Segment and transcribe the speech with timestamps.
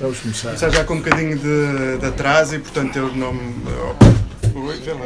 [0.00, 0.48] Vamos começar.
[0.48, 3.34] Começar já com um bocadinho de, de atraso e, portanto, eu não.
[4.54, 5.00] Oi, vê lá,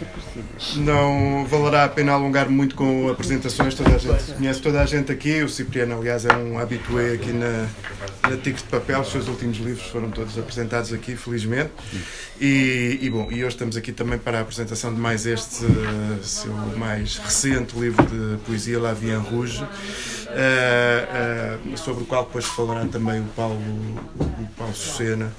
[0.00, 4.80] não caias, não valerá a pena alongar muito com apresentações, toda a gente conhece toda
[4.80, 5.42] a gente aqui.
[5.42, 7.66] O Cipriano, aliás, é um habitué aqui na,
[8.28, 9.00] na Tigre de Papel.
[9.00, 11.70] Os seus últimos livros foram todos apresentados aqui, felizmente.
[12.40, 16.22] E, e, bom, e hoje estamos aqui também para a apresentação de mais este uh,
[16.22, 19.66] seu mais recente livro de poesia, La Vie en Rouge, uh,
[21.72, 23.60] uh, sobre o qual depois falará também o Paulo,
[24.18, 25.30] o Paulo Sucena.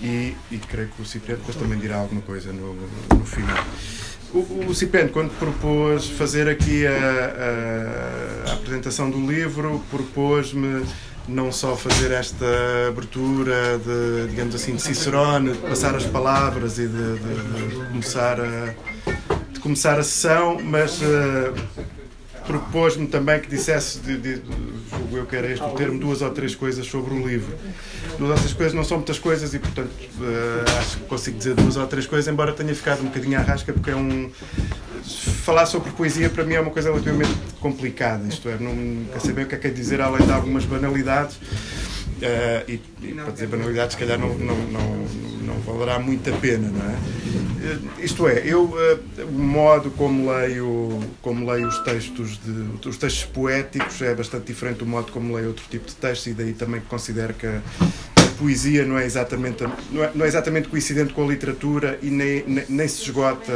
[0.00, 3.64] E, e creio que o Cipriano depois também dirá alguma coisa no, no final.
[4.32, 10.84] O, o Cipriano, quando propôs fazer aqui a, a, a apresentação do livro, propôs-me
[11.26, 12.46] não só fazer esta
[12.88, 18.40] abertura de, digamos assim, de Cicerone, de passar as palavras e de, de, de começar,
[18.40, 18.74] a,
[19.52, 21.54] de começar a sessão, mas uh,
[22.48, 24.42] propôs-me também que dissesse, de, de,
[25.12, 27.54] eu que era este o termo, duas ou três coisas sobre o livro.
[28.18, 31.54] Duas ou três coisas não são muitas coisas e, portanto, uh, acho que consigo dizer
[31.54, 34.30] duas ou três coisas, embora tenha ficado um bocadinho à rasca, porque é um.
[35.44, 39.44] Falar sobre poesia para mim é uma coisa relativamente complicada, isto é, nunca sei bem
[39.44, 41.38] o que é que é dizer além de algumas banalidades.
[42.18, 45.06] Uh, e, e, para dizer banalidades, se calhar não, não, não,
[45.46, 46.94] não valerá muito a pena, não é?
[46.94, 52.96] Uh, isto é, eu, uh, o modo como leio, como leio os textos, de, os
[52.96, 56.52] textos poéticos é bastante diferente do modo como leio outro tipo de textos e daí
[56.52, 57.62] também considero que a,
[58.36, 62.44] poesia não é, exatamente, não é, não, é, exatamente coincidente com a literatura e nem,
[62.46, 63.52] nem, nem se esgota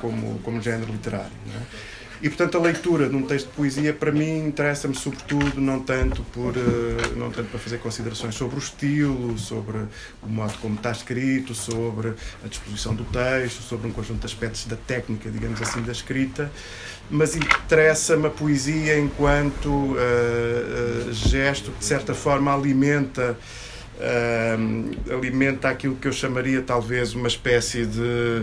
[0.00, 1.87] como, como género literário, é?
[2.20, 6.22] E, portanto, a leitura de um texto de poesia, para mim, interessa-me sobretudo, não tanto,
[6.32, 9.78] por, uh, não tanto para fazer considerações sobre o estilo, sobre
[10.22, 14.64] o modo como está escrito, sobre a disposição do texto, sobre um conjunto de aspectos
[14.66, 16.50] da técnica, digamos assim, da escrita,
[17.08, 23.38] mas interessa-me a poesia enquanto uh, uh, gesto que, de certa forma, alimenta
[23.98, 28.42] uh, alimenta aquilo que eu chamaria talvez uma espécie de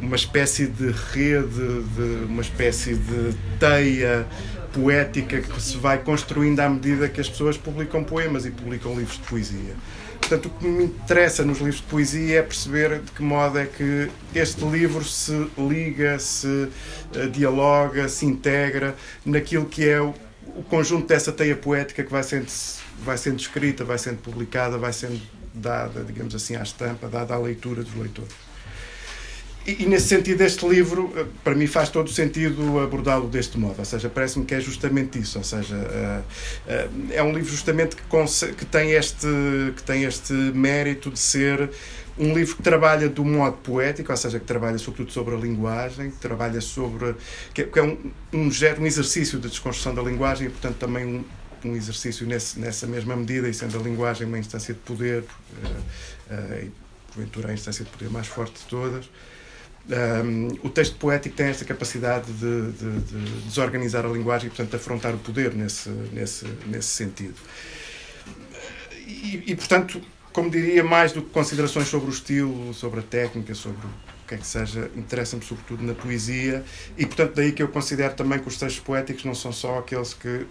[0.00, 4.26] uma espécie de rede, de, uma espécie de teia
[4.72, 9.18] poética que se vai construindo à medida que as pessoas publicam poemas e publicam livros
[9.18, 9.74] de poesia.
[10.20, 13.66] Portanto, o que me interessa nos livros de poesia é perceber de que modo é
[13.66, 20.14] que este livro se liga, se uh, dialoga, se integra naquilo que é o
[20.68, 22.48] conjunto dessa teia poética que vai sendo
[23.02, 25.20] vai sendo escrita, vai sendo publicada, vai sendo
[25.54, 28.32] dada, digamos assim, à estampa, dada à leitura dos leitores.
[29.66, 33.58] E, e, nesse sentido, este livro, eh, para mim, faz todo o sentido abordá-lo deste
[33.58, 33.76] modo.
[33.78, 35.38] Ou seja, parece-me que é justamente isso.
[35.38, 38.02] Ou seja, uh, uh, é um livro justamente que,
[38.58, 39.26] que, tem este,
[39.74, 41.70] que tem este mérito de ser
[42.18, 46.10] um livro que trabalha do modo poético, ou seja, que trabalha sobretudo sobre a linguagem,
[46.10, 47.14] que trabalha sobre.
[47.54, 47.96] que é um,
[48.34, 48.50] um,
[48.80, 51.24] um exercício de desconstrução da linguagem e, portanto, também um,
[51.64, 56.34] um exercício nesse, nessa mesma medida, e sendo a linguagem uma instância de poder, uh,
[56.34, 56.72] uh, e
[57.12, 59.08] porventura a instância de poder mais forte de todas.
[59.86, 64.74] Um, o texto poético tem esta capacidade de, de, de, desorganizar a linguagem e, portanto,
[64.74, 67.34] afrontar o poder nesse, nesse, nesse sentido.
[69.06, 70.00] E, e, portanto,
[70.32, 74.34] como diria, mais do que considerações sobre o estilo, sobre a técnica, sobre o que
[74.34, 76.64] é que seja, interessa-me sobretudo na poesia
[76.96, 80.14] e, portanto, daí que eu considero também que os textos poéticos não são só aqueles
[80.14, 80.46] que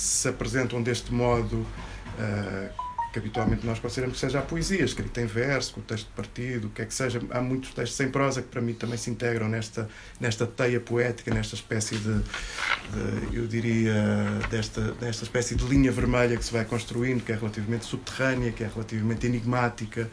[0.00, 2.86] se apresentam deste modo uh,
[3.16, 6.12] que habitualmente nós consideramos que seja a poesia, escrita em verso, com o texto de
[6.12, 7.18] partido, o que é que seja.
[7.30, 9.88] Há muitos textos em prosa que para mim também se integram nesta,
[10.20, 13.94] nesta teia poética, nesta espécie de, de eu diria,
[14.50, 18.62] desta, desta espécie de linha vermelha que se vai construindo, que é relativamente subterrânea, que
[18.62, 20.10] é relativamente enigmática,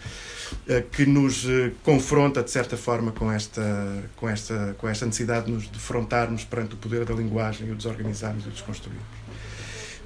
[0.53, 5.47] uh, que nos uh, confronta de certa forma com esta, com esta, com esta necessidade
[5.47, 9.22] de nos defrontarmos perante o poder da linguagem e o desorganizarmos e o desconstruirmos.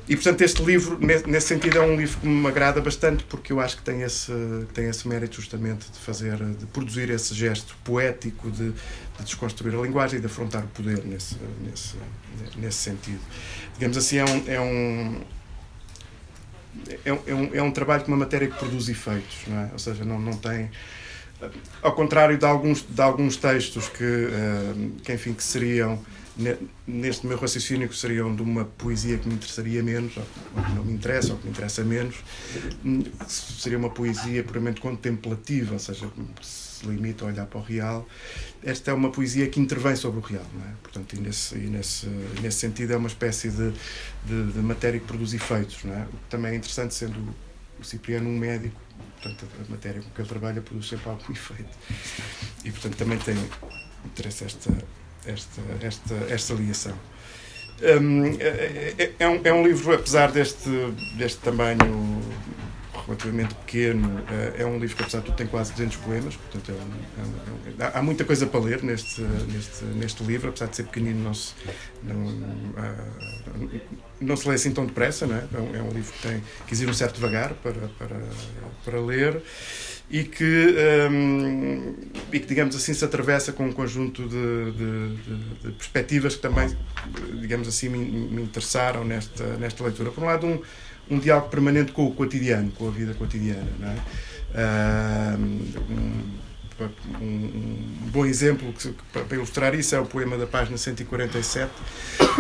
[0.10, 3.60] E portanto este livro, nesse sentido, é um livro que me agrada bastante porque eu
[3.60, 4.32] acho que tem esse,
[4.74, 9.82] tem esse mérito justamente de fazer, de produzir esse gesto poético de, de desconstruir a
[9.82, 11.96] linguagem e de afrontar o poder nesse, nesse,
[12.56, 13.20] nesse sentido.
[13.74, 15.22] Digamos assim, é um, é um
[17.04, 19.70] é um, é um trabalho com uma matéria que produz efeitos, não é?
[19.74, 20.70] ou seja, não, não tem.
[21.82, 26.00] Ao contrário de alguns, de alguns textos que, uh, que, enfim, que seriam
[26.86, 30.24] neste meu raciocínio que seriam de uma poesia que me interessaria menos, ou
[30.64, 32.16] que não me interessa, ou que me interessa menos,
[32.86, 36.08] hum, seria uma poesia puramente contemplativa, ou seja,
[36.42, 38.08] se limita a olhar para o real.
[38.64, 40.74] Esta é uma poesia que intervém sobre o real, é?
[40.84, 42.08] Portanto, e nesse, e nesse,
[42.42, 43.72] nesse sentido é uma espécie de,
[44.26, 46.04] de, de, matéria que produz efeitos, é?
[46.04, 47.36] O que também é interessante, sendo
[47.80, 48.80] o Cipriano um médico,
[49.22, 51.78] portanto, a matéria com que ele trabalha produz sempre algum efeito.
[52.64, 53.36] E, portanto, também tem
[54.06, 54.72] interesse esta
[55.28, 56.94] esta, esta, esta ligação.
[57.82, 60.70] Um, é, é, é, um, é um livro, apesar deste,
[61.18, 62.22] deste tamanho
[63.06, 64.22] relativamente pequeno,
[64.58, 68.02] é um livro que, apesar de tudo, tem quase 200 poemas, portanto, é um, há
[68.02, 71.54] muita coisa para ler neste, neste, neste livro, apesar de ser pequenino, não se,
[72.04, 72.16] não,
[74.20, 75.44] não se lê assim tão depressa, não é?
[75.74, 78.20] É um, livro que, tem, que um certo devagar para, para,
[78.84, 79.42] para ler
[80.10, 80.76] e que,
[81.12, 81.96] um,
[82.32, 86.42] e que, digamos assim, se atravessa com um conjunto de, de, de, de perspectivas que
[86.42, 86.76] também,
[87.42, 90.10] digamos assim, me, me, interessaram nesta, nesta leitura.
[90.12, 90.62] Por um lado, um,
[91.10, 93.68] um diálogo permanente com o cotidiano, com a vida cotidiana.
[93.80, 93.98] Não é?
[95.38, 96.47] um,
[97.22, 98.74] um, bom exemplo
[99.12, 101.72] para ilustrar isso é o poema da página 147.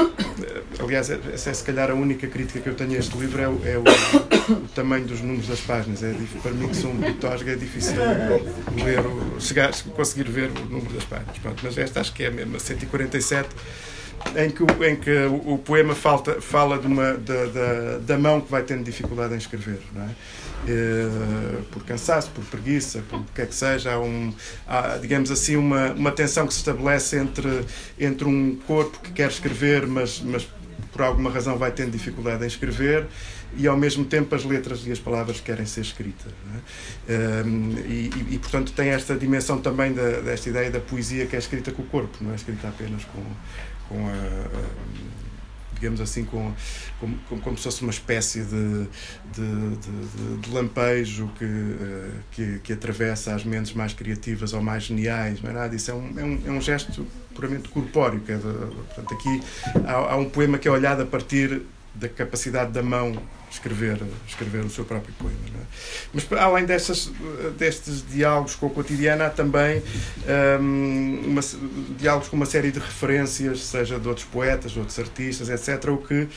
[0.79, 3.47] Aliás, essa é se calhar a única crítica que eu tenho a este livro é
[3.47, 3.83] o, é o,
[4.53, 6.03] o tamanho dos números das páginas.
[6.03, 7.95] É, para mim, que sou um bitosga, é difícil
[8.75, 9.03] ler,
[9.39, 11.37] chegar, conseguir ver o número das páginas.
[11.39, 13.49] Pronto, mas esta acho que é mesmo a 147
[14.35, 18.51] em que, em que o, o poema falta, fala de uma, da, da, mão que
[18.51, 19.79] vai tendo dificuldade em escrever.
[19.93, 20.09] Não é?
[20.67, 24.33] Uh, por cansaço, por preguiça, por o que é que seja, há, um,
[24.67, 27.63] há, digamos assim, uma, uma tensão que se estabelece entre,
[27.99, 30.47] entre um corpo que quer escrever, mas, mas
[30.91, 33.05] por alguma razão vai tendo dificuldade em escrever,
[33.55, 36.31] e ao mesmo tempo as letras e as palavras querem ser escritas.
[37.07, 37.43] É?
[37.45, 41.39] Um, e, e, portanto, tem esta dimensão também da, desta ideia da poesia que é
[41.39, 43.21] escrita com o corpo, não é escrita apenas com,
[43.87, 44.57] com a,
[45.77, 46.53] digamos assim, com,
[46.99, 48.87] com, com, como se fosse uma espécie de,
[49.33, 54.83] de, de, de lampejo que, uh, que, que, atravessa as mentes mais criativas ou mais
[54.83, 58.19] geniais, não é nada disso, é um, é um, é um gesto puramente corpóreo.
[58.21, 59.43] Que é de, portanto, aqui
[59.85, 61.61] há, há um poema que é olhado a partir
[61.97, 65.37] da capacidade da mão escrever, escrever o seu próprio poema.
[65.45, 65.65] É?
[66.13, 67.11] Mas além destes,
[67.57, 69.81] destes diálogos com o cotidiano, há também
[70.59, 71.41] um, uma,
[71.97, 75.97] diálogos com uma série de referências, seja de outros poetas, de outros artistas, etc., o
[75.97, 76.27] que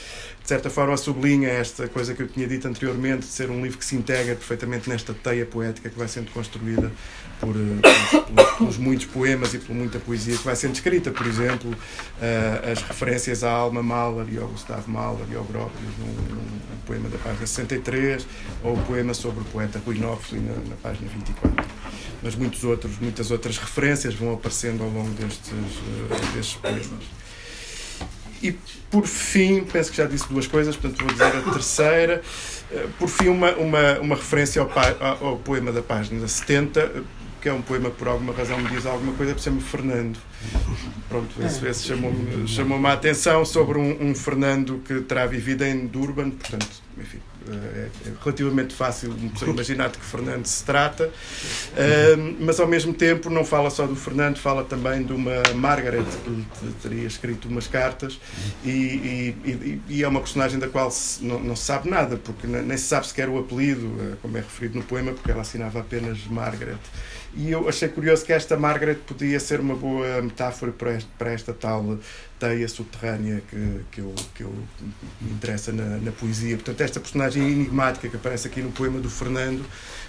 [0.51, 3.85] certa forma sublinha esta coisa que eu tinha dito anteriormente, de ser um livro que
[3.85, 6.91] se integra perfeitamente nesta teia poética que vai sendo construída
[7.39, 11.13] por, eh, por, pelos muitos poemas e por muita poesia que vai sendo escrita.
[11.13, 15.93] Por exemplo, uh, as referências à Alma Mahler e ao Gustavo Mahler e ao Gropius
[16.01, 18.27] num, num, poema da página 63
[18.65, 21.65] ou o poema sobre o poeta Rui Nofli na, na página 24
[22.23, 27.20] mas muitos outros, muitas outras referências vão aparecendo ao longo destes, uh, destes poemas.
[28.43, 28.53] E
[28.91, 32.23] por fim, penso que já disse duas coisas, portanto vou dizer a terceira.
[32.99, 37.05] Por fim, uma, uma, uma referência ao, ao poema da página 70,
[37.41, 40.19] que é um poema por alguma razão me diz alguma coisa, por chama Fernando.
[41.09, 45.87] Pronto, esse, esse chamou-me chamou a atenção sobre um, um, Fernando que terá vivido em
[45.87, 51.11] Durban, portanto, enfim, é, é relativamente fácil imaginar de que Fernando se trata,
[52.39, 56.73] mas ao mesmo tempo não fala só do Fernando, fala também de uma Margaret que
[56.83, 58.19] teria escrito umas cartas
[58.65, 60.91] e, e, e, é uma personagem da qual
[61.21, 64.41] não, não, se sabe nada, porque nem se sabe sequer o apelido, eh, como é
[64.41, 66.79] referido no poema, porque ela assinava apenas Margaret.
[67.35, 71.31] E eu achei curioso que esta Margaret podia ser uma boa metáfora para, este, para
[71.31, 71.99] esta tal
[72.41, 74.53] teia subterrânea que, que, eu, que eu
[75.21, 76.57] me interessa na, na, poesia.
[76.57, 79.65] Portanto, esta personagem enigmática que aparece aqui no poema do Fernando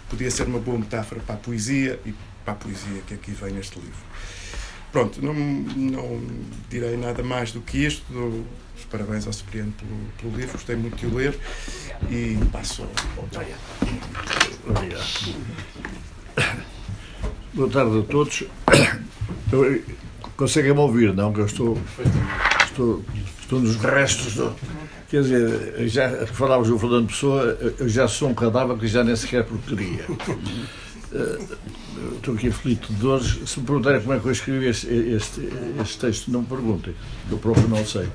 [0.10, 2.14] podia ser uma boa metáfora para a poesia e
[2.44, 4.02] para a poesia que aqui vem neste livro.
[4.92, 6.22] Pronto, não, não
[6.70, 8.04] direi nada mais do que isto.
[8.76, 11.38] Os parabéns ao Cipriano pelo, pelo livro, gostei muito de o ler
[12.10, 12.90] e passo ao
[14.68, 16.66] Obrigado.
[17.54, 18.44] Boa tarde a todos.
[20.38, 21.34] Conseguem-me ouvir, não?
[21.34, 21.78] Que eu estou,
[22.64, 23.04] estou,
[23.42, 24.36] estou nos restos.
[24.36, 24.56] Do,
[25.10, 29.18] quer dizer, já falávamos do Fernando Pessoa, eu já sou um cadáver que já nem
[29.18, 30.06] sequer portaria.
[31.14, 31.40] Eh,
[32.16, 33.38] estou aqui aflito de dores.
[33.46, 35.50] Se me perguntarem como é que eu escrevi este, este,
[35.82, 36.96] este texto, não me perguntem.
[37.30, 38.08] Eu próprio não sei.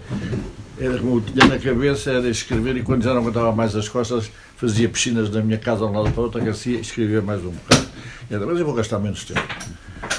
[0.79, 3.87] Era como eu tinha na cabeça, era escrever e quando já não aguentava mais as
[3.87, 7.21] costas, fazia piscinas na minha casa de um lado para o outro, aquecia e escrevia
[7.21, 7.87] mais um bocado.
[8.31, 9.41] Era, mas eu vou gastar menos tempo.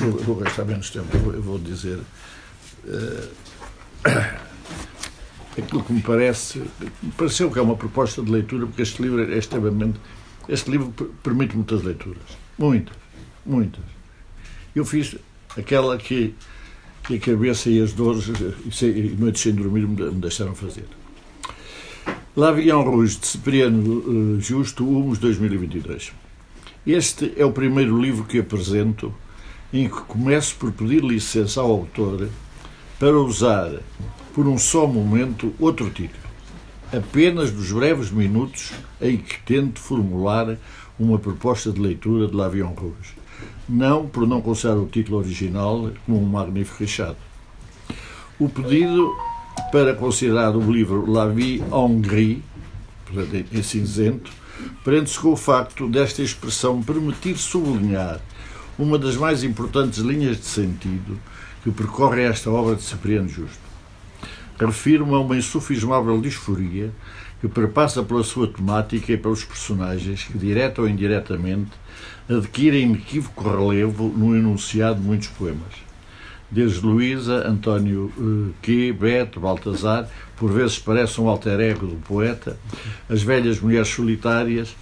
[0.01, 1.07] Eu vou gastar menos tempo.
[1.13, 1.99] Eu vou, eu vou dizer.
[2.85, 3.29] Uh,
[5.57, 6.59] aquilo que me parece.
[7.01, 9.99] Me pareceu que é uma proposta de leitura, porque este livro é extremamente.
[10.47, 10.91] Este livro
[11.23, 12.37] permite muitas leituras.
[12.57, 12.95] Muitas.
[13.45, 13.83] Muitas.
[14.75, 15.15] Eu fiz
[15.57, 16.33] aquela que,
[17.03, 20.85] que a cabeça e as dores e noites sem dormir me deixaram fazer.
[22.35, 26.11] L'Avion Rouge, de Cipriano eh, Justo, Humus 2022.
[26.87, 29.13] Este é o primeiro livro que apresento
[29.73, 32.29] em que começo por pedir licença ao autor
[32.97, 33.81] para usar,
[34.33, 36.23] por um só momento, outro título.
[36.93, 40.57] Apenas dos breves minutos em que tento formular
[40.97, 43.17] uma proposta de leitura de L'Avion Rouge.
[43.67, 47.17] Não por não considerar o título original como um magnífico rechado.
[48.39, 49.13] O pedido
[49.73, 52.37] para considerar o livro La Vie en Gris,
[53.51, 54.31] em cinzento,
[54.83, 58.19] prende-se com o facto desta expressão permitir sublinhar
[58.77, 61.19] uma das mais importantes linhas de sentido
[61.63, 63.59] que percorre esta obra de Cipriano Justo.
[64.59, 66.91] Refiro-me a uma insufismável disforia
[67.41, 71.71] que perpassa pela sua temática e pelos personagens que, direta ou indiretamente,
[72.29, 75.87] adquirem inequívoco relevo no enunciado de muitos poemas
[76.49, 82.57] desde Luísa, António uh, Q, Beto, Baltazar, por vezes parece um alter ego do poeta,
[83.09, 84.75] as velhas mulheres solitárias,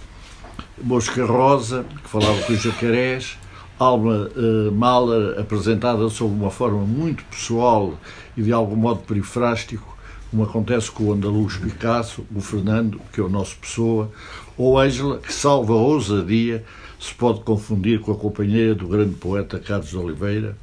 [0.82, 3.38] Mosca Rosa, que falava com os jacarés,
[3.78, 7.98] Alma uh, Mahler, apresentada sob uma forma muito pessoal
[8.36, 9.96] e de algum modo perifrástico,
[10.30, 14.10] como acontece com o andaluz Picasso, o Fernando, que é o nosso Pessoa,
[14.56, 16.64] ou Ângela, que salva a ousadia,
[16.98, 20.56] se pode confundir com a companheira do grande poeta Carlos Oliveira,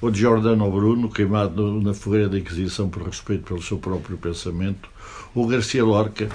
[0.00, 4.88] ou de Jordano Bruno, queimado na fogueira da Inquisição por respeito pelo seu próprio pensamento,
[5.34, 6.28] ou Garcia Lorca,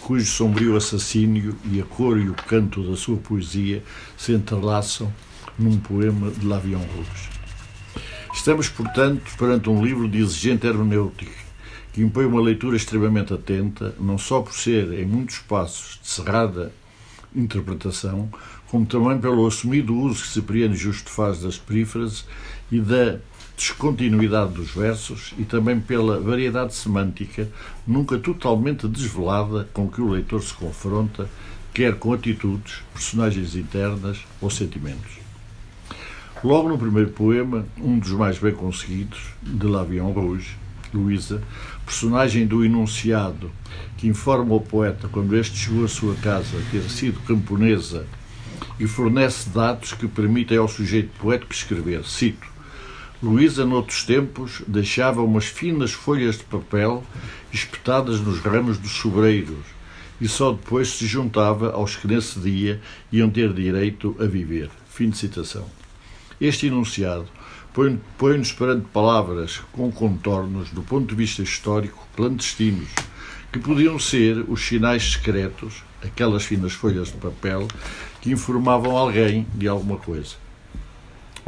[0.00, 3.82] cujo sombrio assassínio e a cor e o canto da sua poesia
[4.16, 5.12] se entrelaçam
[5.58, 7.30] num poema de Lavion Rouge.
[8.32, 11.32] Estamos, portanto, perante um livro de exigente hermenêutica,
[11.92, 16.70] que impõe uma leitura extremamente atenta, não só por ser, em muitos passos, de cerrada
[17.34, 18.30] interpretação,
[18.68, 22.26] como também pelo assumido uso que Cipriano Justo faz das perífrases
[22.70, 23.18] e da
[23.56, 27.48] descontinuidade dos versos e também pela variedade semântica
[27.86, 31.28] nunca totalmente desvelada com que o leitor se confronta,
[31.72, 35.18] quer com atitudes, personagens internas ou sentimentos.
[36.44, 40.56] Logo no primeiro poema, um dos mais bem conseguidos, de L'Avion Rouge,
[40.92, 41.42] Luísa,
[41.84, 43.50] personagem do enunciado
[43.96, 48.06] que informa o poeta quando este chegou à sua casa ter sido camponesa
[48.78, 52.46] e fornece dados que permitem ao sujeito poético escrever, cito,
[53.22, 57.02] Luísa, noutros tempos, deixava umas finas folhas de papel
[57.50, 59.64] espetadas nos ramos dos sobreiros
[60.20, 62.80] e só depois se juntava aos que nesse dia
[63.10, 64.70] iam ter direito a viver.
[64.90, 65.66] Fim de citação.
[66.38, 67.26] Este enunciado
[68.18, 72.88] põe-nos perante palavras com contornos, do ponto de vista histórico, clandestinos,
[73.50, 77.66] que podiam ser os sinais secretos, aquelas finas folhas de papel,
[78.20, 80.36] que informavam alguém de alguma coisa.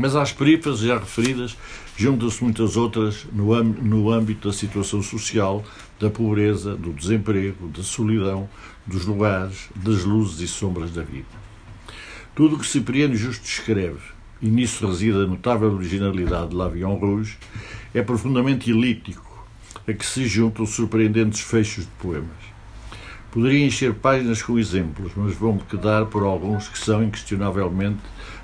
[0.00, 1.56] Mas às perifas já referidas
[1.96, 5.64] juntam-se muitas outras no, no âmbito da situação social,
[5.98, 8.48] da pobreza, do desemprego, da solidão,
[8.86, 11.26] dos lugares, das luzes e sombras da vida.
[12.32, 13.98] Tudo o que Cipriano Justo escreve,
[14.40, 17.36] e nisso reside a notável originalidade de L'Avion Rouge,
[17.92, 19.48] é profundamente elíptico,
[19.88, 22.38] a que se juntam surpreendentes fechos de poemas.
[23.32, 27.98] Poderia encher páginas com exemplos, mas vou-me quedar por alguns que são inquestionavelmente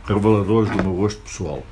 [0.07, 1.65] reveladores do meu gosto pessoal.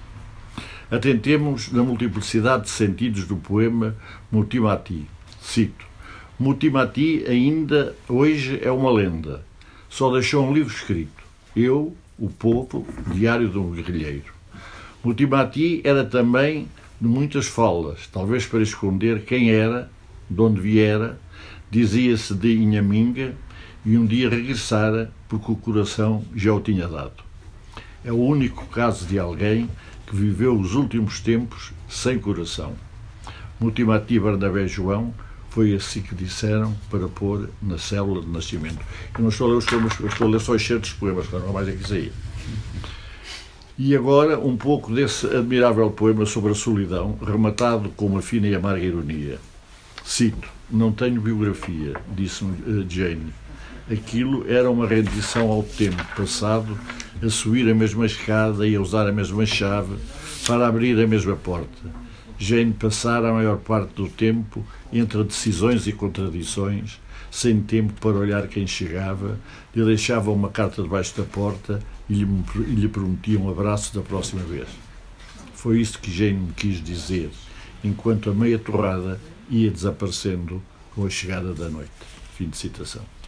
[0.91, 3.95] Atentemos na multiplicidade de sentidos do poema
[4.31, 5.07] Multimati.
[5.41, 5.85] Cito:
[6.39, 9.45] Multimati ainda hoje é uma lenda.
[9.89, 11.23] Só deixou um livro escrito.
[11.55, 14.33] Eu, o povo, diário de um guerrilheiro.
[15.05, 16.69] Multimati era também
[17.01, 19.91] de muitas falas, talvez para esconder quem era,
[20.31, 21.19] de onde viera,
[21.71, 23.35] dizia-se de Inhaminga
[23.85, 27.32] e um dia regressara porque o coração já o tinha dado.
[28.04, 29.68] É o único caso de alguém
[30.06, 32.75] que viveu os últimos tempos sem coração.
[33.61, 35.14] Multimati Barnabé João
[35.50, 38.80] foi assim que disseram para pôr na célula de nascimento.
[39.14, 41.52] Eu não estou a ler os poemas, estou a ler só certos poemas, não é
[41.52, 42.12] mais é que isso aí.
[43.78, 48.54] E agora um pouco desse admirável poema sobre a solidão, rematado com uma fina e
[48.54, 49.38] amarga ironia.
[50.04, 53.32] Cito: Não tenho biografia, disse-me eh, Jane.
[53.91, 56.79] Aquilo era uma rendição ao tempo passado
[57.23, 59.97] a subir a mesma escada e a usar a mesma chave
[60.47, 62.03] para abrir a mesma porta.
[62.39, 68.49] Jane passara a maior parte do tempo entre decisões e contradições, sem tempo para olhar
[68.49, 69.39] quem chegava,
[69.75, 72.27] lhe deixava uma carta debaixo da porta e lhe,
[72.67, 74.69] e lhe prometia um abraço da próxima vez.
[75.55, 77.31] Foi isso que Jane me quis dizer,
[77.85, 80.62] enquanto a meia torrada ia desaparecendo
[80.95, 81.91] com a chegada da noite.
[82.37, 83.22] Fim de citação.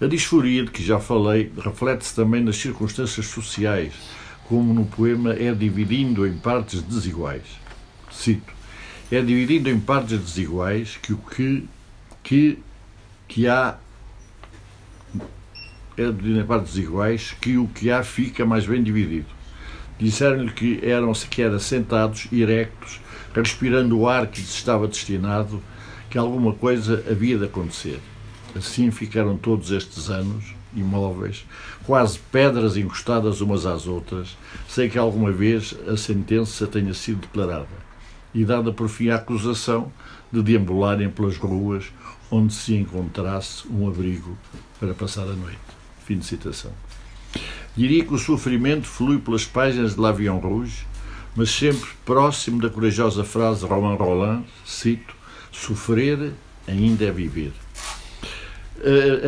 [0.00, 3.92] A disforia de que já falei reflete-se também nas circunstâncias sociais,
[4.44, 7.42] como no poema é dividindo em partes desiguais.
[8.08, 8.52] Cito:
[9.10, 11.64] É dividindo em partes desiguais que o que
[12.22, 12.58] que
[13.26, 13.76] que há
[15.96, 19.26] é dividindo em partes desiguais que o que há fica mais bem dividido.
[19.98, 23.00] Disseram-lhe que eram sequer assentados, erectos,
[23.34, 25.60] respirando o ar que lhes estava destinado,
[26.08, 28.00] que alguma coisa havia de acontecer.
[28.58, 31.46] Assim ficaram todos estes anos, imóveis,
[31.84, 34.36] quase pedras encostadas umas às outras,
[34.68, 37.88] sem que alguma vez a sentença tenha sido declarada.
[38.34, 39.90] e dada por fim a acusação
[40.30, 41.86] de deambularem pelas ruas
[42.30, 44.36] onde se encontrasse um abrigo
[44.78, 45.58] para passar a noite.
[46.04, 46.70] Fim de citação.
[47.74, 50.86] Diria que o sofrimento flui pelas páginas de L'Avion Rouge,
[51.34, 55.14] mas sempre próximo da corajosa frase de Romain Roland, cito,
[55.50, 56.32] sofrer
[56.66, 57.52] ainda é viver.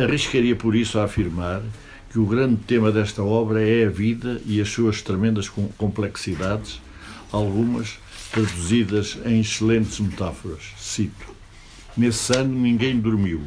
[0.03, 1.61] Arriscaria por isso a afirmar
[2.09, 6.81] que o grande tema desta obra é a vida e as suas tremendas complexidades,
[7.31, 7.97] algumas
[8.31, 10.71] traduzidas em excelentes metáforas.
[10.77, 11.35] Cito:
[11.95, 13.41] Nesse ano ninguém dormiu,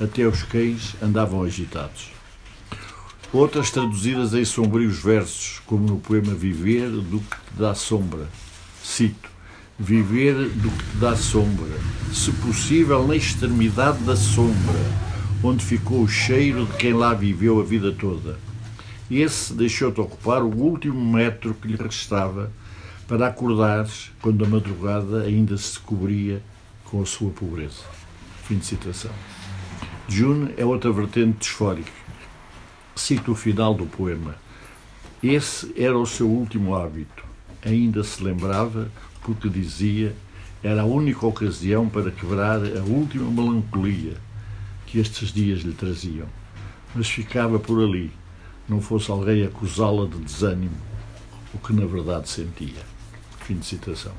[0.00, 2.10] até os cães andavam agitados.
[3.32, 8.26] Outras traduzidas em sombrios versos, como no poema Viver do que te dá sombra.
[8.82, 9.30] Cito:
[9.78, 11.78] Viver do que te dá sombra,
[12.12, 15.11] se possível na extremidade da sombra
[15.44, 18.38] onde ficou o cheiro de quem lá viveu a vida toda.
[19.10, 22.52] Esse deixou-te ocupar o último metro que lhe restava
[23.08, 26.40] para acordares quando a madrugada ainda se cobria
[26.84, 27.82] com a sua pobreza.
[28.44, 29.10] Fim de citação.
[30.06, 31.90] June é outra vertente disfórica.
[32.94, 34.36] Cito o final do poema.
[35.20, 37.24] Esse era o seu último hábito.
[37.64, 38.88] Ainda se lembrava,
[39.22, 40.14] porque dizia,
[40.62, 44.16] era a única ocasião para quebrar a última melancolia
[44.92, 46.26] que estes dias lhe traziam.
[46.94, 48.10] Mas ficava por ali,
[48.68, 50.76] não fosse alguém acusá-la de desânimo,
[51.54, 52.82] o que na verdade sentia.
[53.40, 54.12] Fim de citação.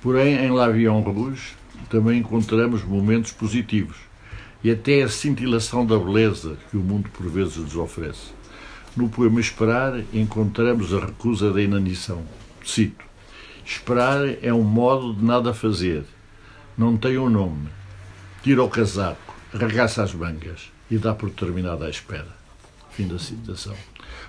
[0.00, 1.52] Porém, em L'Avion Rouge
[1.90, 3.98] também encontramos momentos positivos
[4.64, 8.34] e até a cintilação da beleza que o mundo por vezes nos oferece.
[8.96, 12.22] No poema Esperar encontramos a recusa da inanição.
[12.64, 13.04] Cito:
[13.62, 16.04] Esperar é um modo de nada fazer.
[16.78, 17.68] Não tem um nome.
[18.42, 22.28] Tira o casaco arregaça as mangas e dá por terminada a espera.
[22.90, 23.74] Fim da citação.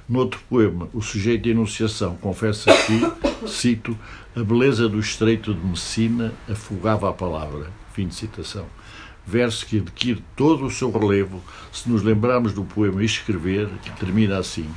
[0.08, 3.98] No outro poema, o sujeito de enunciação confessa que, cito,
[4.36, 7.72] a beleza do estreito de Messina afogava a palavra.
[7.94, 8.66] Fim de citação.
[9.26, 14.38] Verso que adquire todo o seu relevo se nos lembrarmos do poema Escrever, que termina
[14.38, 14.70] assim: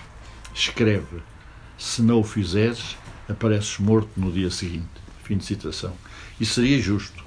[0.55, 1.23] Escreve,
[1.79, 2.97] se não o fizeres,
[3.29, 4.89] apareces morto no dia seguinte.
[5.23, 5.93] Fim de citação.
[6.41, 7.23] E seria justo,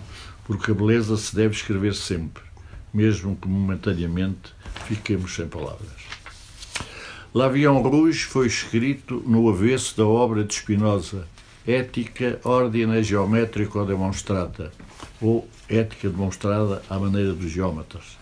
[0.45, 2.53] porque a beleza se deve escrever sempre
[2.93, 4.53] mesmo que momentaneamente
[4.86, 6.03] fiquemos sem palavras.
[7.34, 11.27] L'Avion Rouge foi escrito no avesso da obra de Spinoza,
[11.65, 14.71] Ética Ordine Geométrico Demonstrata,
[15.19, 18.17] ou Ética Demonstrada à maneira dos geómetras.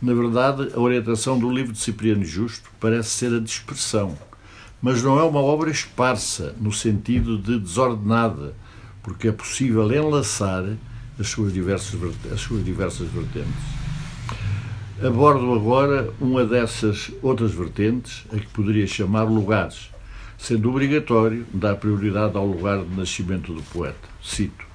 [0.00, 4.16] Na verdade, a orientação do livro de Cipriano Justo parece ser a dispersão,
[4.80, 8.54] mas não é uma obra esparsa, no sentido de desordenada,
[9.02, 10.64] porque é possível enlaçar
[11.18, 11.98] as suas diversas,
[12.32, 13.77] as suas diversas vertentes.
[15.00, 19.92] Abordo agora uma dessas outras vertentes, a que poderia chamar lugares,
[20.36, 24.08] sendo obrigatório dar prioridade ao lugar de nascimento do poeta.
[24.20, 24.66] Cito: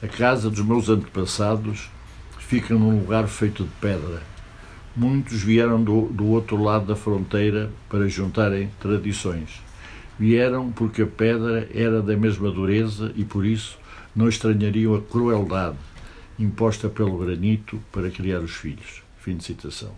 [0.00, 1.90] A casa dos meus antepassados
[2.38, 4.22] fica num lugar feito de pedra.
[4.94, 9.60] Muitos vieram do, do outro lado da fronteira para juntarem tradições.
[10.16, 13.76] Vieram porque a pedra era da mesma dureza e por isso
[14.14, 15.76] não estranhariam a crueldade
[16.38, 19.05] imposta pelo granito para criar os filhos.
[19.26, 19.90] Fim de citação.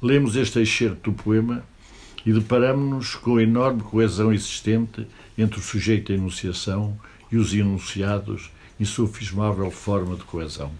[0.00, 1.62] Lemos este excerto do poema
[2.24, 5.06] e deparamos-nos com a enorme coesão existente
[5.36, 6.98] entre o sujeito e a enunciação
[7.30, 10.72] e os enunciados, insufismável forma de coesão.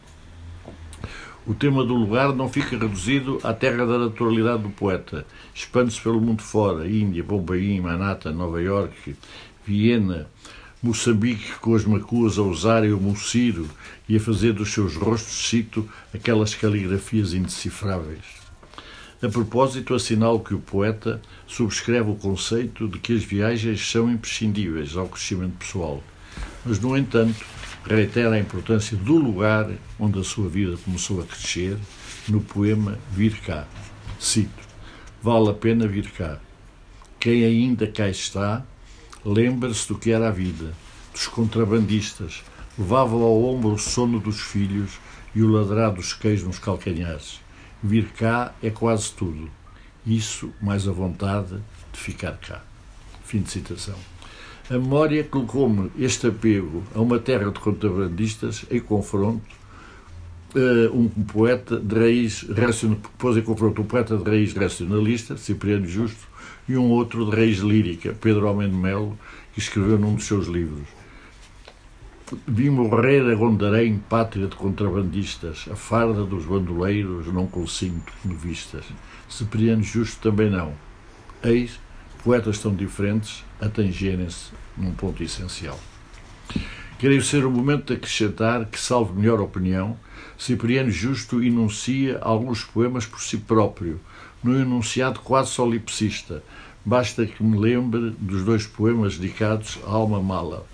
[1.47, 5.27] O tema do lugar não fica reduzido à terra da naturalidade do poeta.
[5.55, 9.15] Expande-se pelo mundo fora, Índia, Bombaim, Manhattan, Nova York,
[9.67, 10.27] Viena,
[10.81, 13.69] Moçambique com as macuas a usarem o muciro
[14.09, 18.23] e a fazer dos seus rostos, cito, aquelas caligrafias indecifráveis.
[19.21, 24.97] A propósito, assinalo que o poeta subscreve o conceito de que as viagens são imprescindíveis
[24.97, 26.01] ao crescimento pessoal,
[26.65, 27.45] mas, no entanto,
[27.85, 31.77] reitera a importância do lugar onde a sua vida começou a crescer
[32.29, 33.67] no poema Vir cá.
[34.21, 34.69] Cito:
[35.21, 36.39] Vale a pena vir cá.
[37.19, 38.65] Quem ainda cá está,
[39.25, 40.73] Lembra-se do que era a vida,
[41.13, 42.43] dos contrabandistas,
[42.79, 44.99] levavam ao ombro o sono dos filhos
[45.35, 47.41] e o ladrar dos queijos nos calcanhares.
[47.83, 49.51] Vir cá é quase tudo.
[50.07, 51.57] Isso mais a vontade
[51.93, 52.63] de ficar cá.
[53.25, 53.97] Fim de citação.
[54.71, 59.58] A memória colocou-me este apego a uma terra de contrabandistas em confronto
[60.93, 62.47] um poeta de raiz
[63.19, 66.27] pôs em confronto um poeta de raiz racionalista, Cipriano Justo,
[66.69, 69.19] e um outro de raiz lírica, Pedro Almeida Melo,
[69.53, 70.87] que escreveu num dos seus livros.
[72.47, 78.85] Vi morrer a Gondarém, pátria de contrabandistas, a farda dos bandoleiros não consinto vistas.
[79.29, 80.75] Cipriano Justo também não.
[81.43, 81.81] Eis,
[82.23, 85.79] poetas tão diferentes a tangerem-se num ponto essencial.
[86.99, 89.97] Creio ser o momento de acrescentar que, salvo melhor opinião,
[90.39, 94.01] Cipriano Justo enuncia alguns poemas por si próprio,
[94.43, 96.45] num enunciado quase solipsista.
[96.85, 100.65] Basta que me lembre dos dois poemas dedicados à alma mala.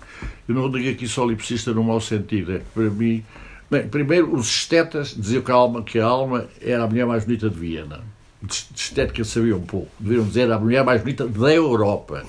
[0.47, 3.23] Eu não digo aqui solipsista no mau sentido, é que para mim.
[3.69, 7.25] Bem, primeiro, os estetas diziam que a alma, que a alma era a mulher mais
[7.25, 8.03] bonita de Viena.
[8.41, 9.89] De estética sabia um pouco.
[9.99, 12.23] Deviam dizer a mulher mais bonita da Europa,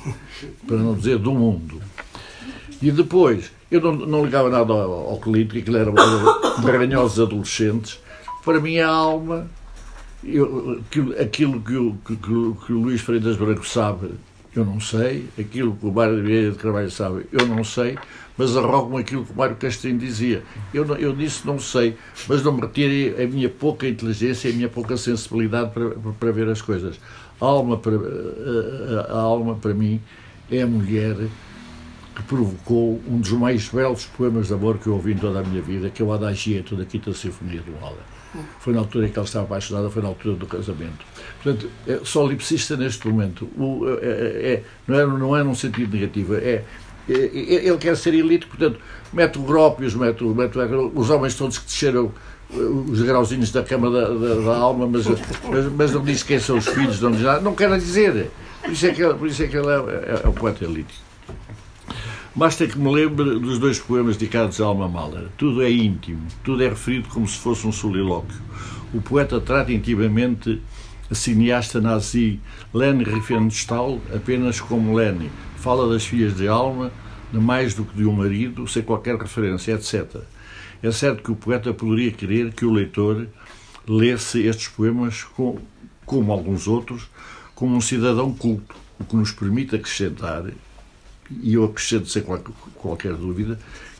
[0.66, 1.82] para não dizer do mundo.
[2.80, 5.92] E depois, eu não, não ligava nada ao, ao clínico, aquilo era
[6.62, 8.00] barranhosos adolescentes.
[8.44, 9.48] Para mim, a alma,
[10.22, 14.10] eu, aquilo, aquilo que, o, que, que, que o Luís Freitas Branco sabe,
[14.54, 15.28] eu não sei.
[15.38, 17.98] Aquilo que o Mário Vieira de Carvalho sabe, eu não sei.
[18.38, 20.42] Mas arrogo-me aquilo que o Mário Castrinho dizia.
[20.72, 21.96] Eu, não, eu disse não sei,
[22.28, 26.32] mas não me retire a minha pouca inteligência e a minha pouca sensibilidade para, para
[26.32, 27.00] ver as coisas.
[27.40, 30.00] A alma, para, a, a alma, para mim,
[30.50, 31.16] é a mulher
[32.16, 35.42] que provocou um dos mais belos poemas de amor que eu ouvi em toda a
[35.42, 38.00] minha vida, que é o Adagietto da Quinta Sinfonia do Mahler.
[38.58, 41.04] Foi na altura em que ela estava apaixonada, foi na altura do casamento.
[41.42, 43.48] Portanto, é solipsista neste momento.
[43.56, 46.64] O, é, é, é, não, é, não é num sentido negativo, é, é,
[47.08, 47.14] é
[47.66, 48.80] ele quer ser elite, portanto,
[49.12, 50.58] mete o Grópios, mete, mete
[50.94, 52.12] os homens todos que desceram
[52.52, 56.38] eh, os grauzinhos da cama da, da, da alma, mas, mas, mas, não diz quem
[56.38, 58.30] são os filhos, não diz nada, não quer dizer.
[58.62, 61.05] Por isso é que por isso é, que ele é, é, o poeta elite.
[62.36, 65.28] Basta que me lembre dos dois poemas dedicados à Alma Mahler.
[65.38, 68.36] Tudo é íntimo, tudo é referido como se fosse um solilóquio.
[68.92, 70.60] O poeta trata intimamente
[71.10, 72.38] a cineasta nazi
[72.74, 75.30] Leni Riefenstahl apenas como Leni.
[75.56, 76.92] Fala das filhas de alma,
[77.32, 80.20] de mais do que de um marido, sem qualquer referência, etc.
[80.82, 83.28] É certo que o poeta poderia querer que o leitor
[83.88, 85.56] lesse estes poemas, com,
[86.04, 87.08] como alguns outros,
[87.54, 90.44] como um cidadão culto, o que nos permite acrescentar
[91.30, 92.22] e eu acrescento sem
[92.74, 93.58] qualquer dúvida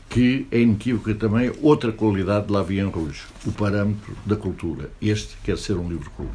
[0.09, 4.89] que é inequívoca também outra qualidade de Lavien Rouge, o parâmetro da cultura.
[5.01, 6.33] Este quer ser um livro culto.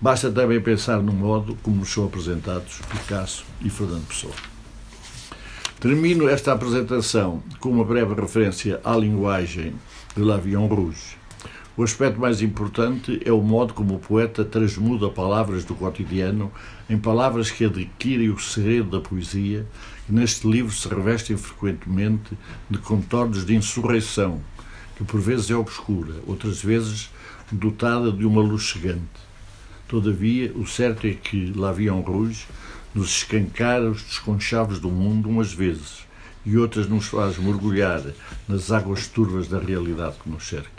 [0.00, 4.34] Basta também pensar no modo como nos são apresentados Picasso e Fernando Pessoa.
[5.80, 9.74] Termino esta apresentação com uma breve referência à linguagem
[10.14, 11.16] de Lavien Rouge.
[11.76, 16.50] O aspecto mais importante é o modo como o poeta transmuda palavras do cotidiano
[16.88, 19.66] em palavras que adquirem o segredo da poesia,
[20.06, 22.36] que neste livro se revestem frequentemente
[22.70, 24.40] de contornos de insurreição,
[24.96, 27.10] que por vezes é obscura, outras vezes
[27.52, 29.28] dotada de uma luz chegante.
[29.86, 32.46] Todavia, o certo é que Lavion Rouge
[32.94, 36.06] nos escancara os desconchaves do mundo umas vezes
[36.44, 38.02] e outras nos faz mergulhar
[38.48, 40.77] nas águas turvas da realidade que nos cerca.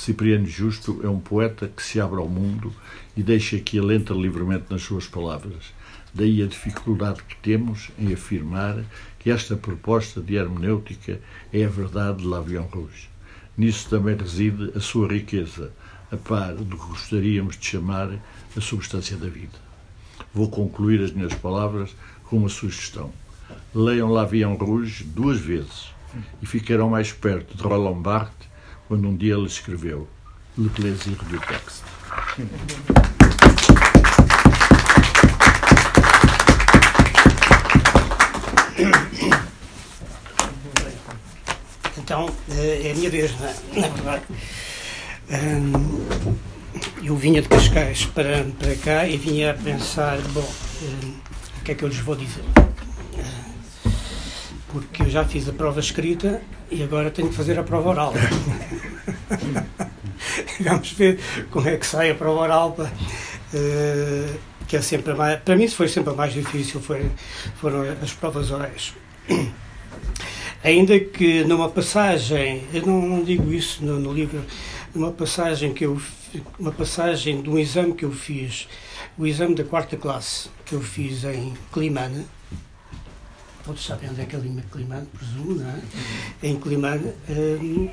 [0.00, 2.72] Cipriano Justo é um poeta que se abre ao mundo
[3.14, 5.74] e deixa que alenta livremente nas suas palavras.
[6.14, 8.82] Daí a dificuldade que temos em afirmar
[9.18, 11.20] que esta proposta de hermenêutica
[11.52, 13.10] é a verdade de Lavion Rouge.
[13.58, 15.70] Nisso também reside a sua riqueza,
[16.10, 18.08] a par do que gostaríamos de chamar
[18.56, 19.58] a substância da vida.
[20.32, 23.12] Vou concluir as minhas palavras com uma sugestão.
[23.74, 25.90] Leiam Lavion Rouge duas vezes
[26.40, 28.49] e ficarão mais perto de Roland Barthes
[28.90, 30.08] quando um dia ele escreveu
[30.58, 31.84] Le plaisir du texte.
[41.98, 43.54] Então, eh, é a minha vez, na é?
[43.90, 44.24] verdade.
[47.04, 50.52] Eu vinha de Cascais para, para cá e vinha a pensar, bom,
[51.60, 52.42] o que é que eu lhes vou dizer?
[54.72, 58.12] Porque eu já fiz a prova escrita e agora tenho que fazer a prova oral.
[60.60, 61.18] Vamos ver
[61.50, 62.76] como é que sai a prova oral.
[63.52, 64.38] Uh,
[64.70, 67.10] que é sempre mais, para mim isso foi sempre a mais difícil, foi,
[67.56, 68.94] foram as provas orais.
[70.62, 74.44] Ainda que numa passagem, eu não, não digo isso no, no, livro,
[74.94, 76.00] numa passagem que eu
[76.56, 78.68] uma passagem de um exame que eu fiz,
[79.18, 82.24] o exame da quarta classe que eu fiz em Climane,
[83.70, 85.80] todos sabem onde é que é Climane, presumo, não é?
[86.42, 87.88] Em Climane, um,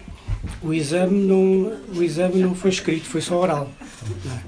[0.64, 3.72] o, exame não, o exame não foi escrito, foi só oral.
[3.84, 4.40] É?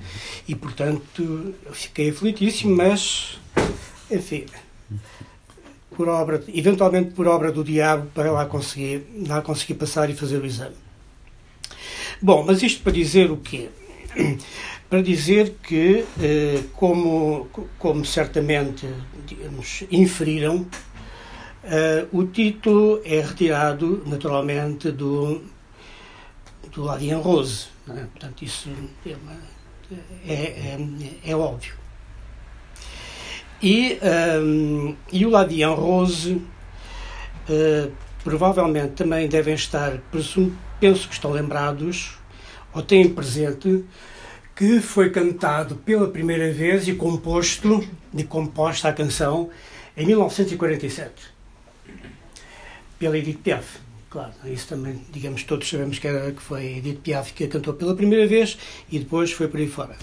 [0.47, 3.39] E, portanto, fiquei aflitíssimo, mas,
[4.09, 4.45] enfim,
[5.95, 10.41] por obra, eventualmente por obra do diabo, para lá conseguir, lá conseguir passar e fazer
[10.41, 10.75] o exame.
[12.19, 13.69] Bom, mas isto para dizer o quê?
[14.89, 18.87] Para dizer que, eh, como, como certamente
[19.27, 20.65] digamos, inferiram,
[21.63, 25.41] Uh, o título é retirado, naturalmente, do,
[26.71, 27.67] do Ladien Rose.
[27.89, 28.05] É?
[28.05, 28.69] Portanto, isso
[29.05, 29.35] é, uma,
[30.25, 31.73] é, é, é, óbvio.
[33.61, 33.99] E,
[34.41, 37.91] um, e o Ladien Rose uh,
[38.23, 39.99] provavelmente também devem estar,
[40.79, 42.17] penso que estão lembrados,
[42.73, 43.83] ou têm presente,
[44.55, 49.49] que foi cantado pela primeira vez e composto, e composta a canção,
[49.97, 51.28] em 1947,
[52.99, 53.79] pela Edith Piaf.
[54.09, 57.73] Claro, isso também, digamos, todos sabemos que, era, que foi Edith Piaf que a cantou
[57.73, 58.57] pela primeira vez
[58.91, 59.95] e depois foi por aí fora.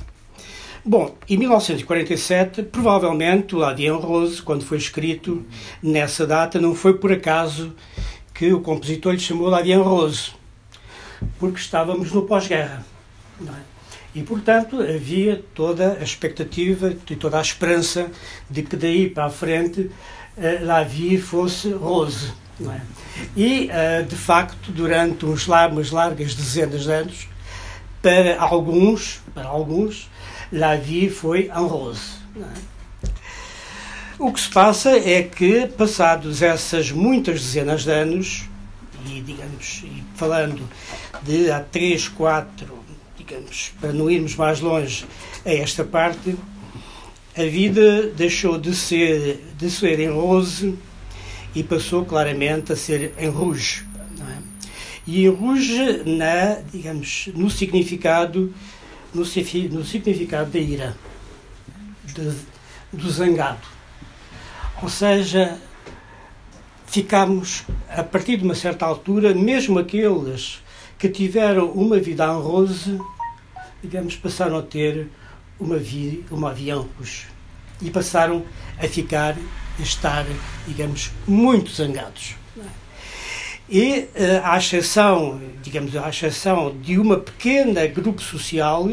[0.85, 5.45] Bom, em 1947, provavelmente o La Vie en Rose, quando foi escrito
[5.83, 7.75] nessa data, não foi por acaso
[8.33, 10.31] que o compositor lhe chamou La Vie en Rose,
[11.41, 12.87] porque estávamos no pós-guerra.
[13.43, 13.77] É?
[14.15, 18.09] E, portanto, havia toda a expectativa e toda a esperança
[18.49, 19.91] de que daí para a frente
[20.39, 22.33] eh, La Vie fosse rose.
[22.61, 22.81] É?
[23.37, 27.29] E, eh, de facto, durante uns, umas largas dezenas de anos,
[28.01, 30.09] para alguns, para alguns,
[30.51, 31.93] La Vie foi en.
[32.41, 32.77] É?
[34.19, 38.45] O que se passa é que, passados essas muitas dezenas de anos,
[39.07, 40.67] e digamos, e falando
[41.23, 42.79] de há três, quatro,
[43.19, 45.05] digamos, para não irmos mais longe
[45.45, 46.35] a esta parte,
[47.37, 50.79] a vida deixou de ser, de ser em rose
[51.57, 53.83] e passou claramente a ser em rouge.
[54.21, 54.39] É?
[55.07, 58.53] E em rouge, na, digamos, no significado,
[59.15, 60.95] no, no significado da ira,
[62.05, 62.31] de,
[62.93, 63.67] do zangado.
[64.83, 65.59] Ou seja,
[66.87, 70.63] ficamos, a partir de uma certa altura, mesmo aqueles
[70.99, 73.01] que tiveram uma vida en rose,
[73.83, 75.09] digamos, passaram a ter
[75.59, 77.29] uma, vida, uma rouge.
[77.81, 78.45] E passaram
[78.79, 79.39] a ficar
[79.79, 80.27] estar,
[80.67, 82.35] digamos, muito zangados.
[83.69, 88.89] E, eh, à exceção, digamos, à exceção de uma pequena grupo social,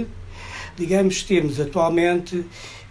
[0.75, 2.43] digamos, temos atualmente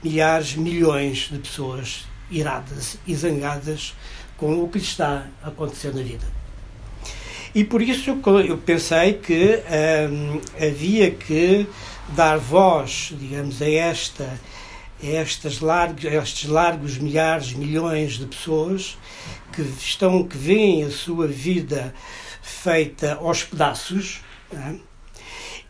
[0.02, 3.94] milhares, milhões de pessoas iradas e zangadas
[4.36, 6.26] com o que lhes está a acontecer na vida.
[7.54, 9.60] E por isso eu pensei que
[10.10, 11.66] hum, havia que
[12.08, 14.40] dar voz, digamos, a esta
[15.02, 18.96] estas largos, estes largos milhares, milhões de pessoas
[19.52, 21.94] que estão, que veem a sua vida
[22.40, 24.20] feita aos pedaços
[24.52, 24.74] é?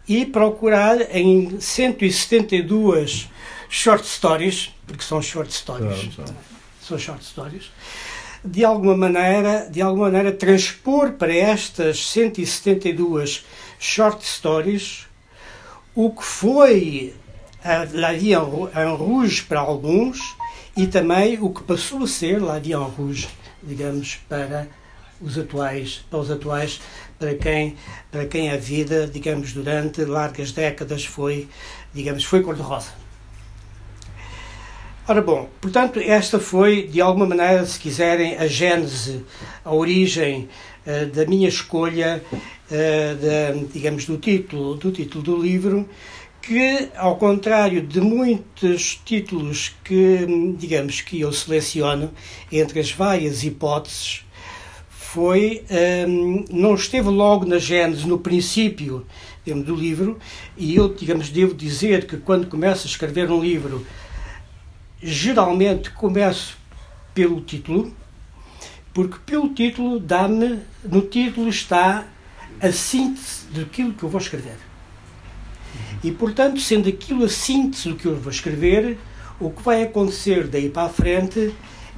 [0.07, 3.29] e procurar em 172
[3.69, 6.35] short stories, porque são short stories, claro,
[6.87, 6.99] são.
[6.99, 7.71] Short stories,
[8.45, 13.45] de alguma maneira, de alguma maneira transpor para estas 172
[13.79, 15.07] short stories
[15.95, 17.15] o que foi
[17.93, 20.19] La Vie en Rouge para alguns
[20.77, 23.29] e também o que passou a ser La Vie en Rouge,
[23.63, 24.69] digamos, para
[25.21, 26.81] os atuais, para os atuais,
[27.19, 27.77] para quem,
[28.11, 31.49] para quem a vida, digamos, durante largas décadas foi,
[31.95, 32.91] digamos, foi cor-de-rosa.
[35.07, 39.25] Ora bom, portanto, esta foi, de alguma maneira, se quiserem, a gênese,
[39.65, 40.49] a origem
[40.87, 45.89] uh, da minha escolha, uh, digamos, do título, do título do livro,
[46.43, 50.27] que, ao contrário de muitos títulos que,
[50.59, 52.13] digamos, que eu seleciono
[52.51, 54.25] entre as várias hipóteses,
[54.89, 55.65] foi
[56.09, 59.07] um, não esteve logo na gênese, no princípio
[59.45, 60.19] digamos, do livro,
[60.57, 63.87] e eu, digamos, devo dizer que quando começo a escrever um livro,
[65.03, 66.57] geralmente começo
[67.15, 67.93] pelo título,
[68.95, 72.07] porque pelo título dá-me, no título está
[72.61, 74.72] a síntese daquilo que eu vou escrever.
[76.03, 78.99] E, portanto, sendo aquilo a síntese do que eu vou escrever,
[79.39, 81.55] o que vai acontecer daí para a frente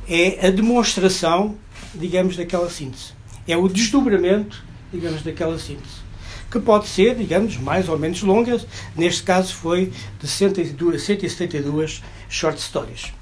[0.09, 1.57] é a demonstração,
[1.95, 3.13] digamos, daquela síntese.
[3.47, 4.63] É o desdobramento,
[4.93, 6.05] digamos, daquela síntese.
[6.51, 8.61] Que pode ser, digamos, mais ou menos longa.
[8.95, 13.13] Neste caso foi de 172, 172 short stories.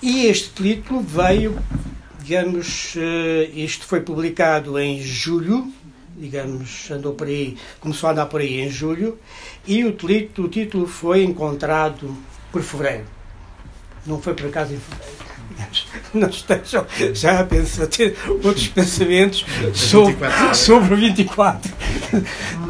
[0.00, 1.58] E este título veio,
[2.22, 5.70] digamos, eh, isto foi publicado em julho
[6.20, 9.18] digamos, andou por aí, começou a andar por aí em julho,
[9.66, 12.14] e o título, o título foi encontrado
[12.52, 13.06] por fevereiro.
[14.06, 15.30] Não foi por acaso em fevereiro.
[16.14, 21.70] Não estejam já a pensar, a ter outros pensamentos sobre, sobre o 24.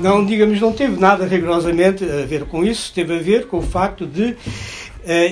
[0.01, 3.63] Não, digamos, não teve nada rigorosamente a ver com isso, teve a ver com o
[3.63, 4.37] facto de uh,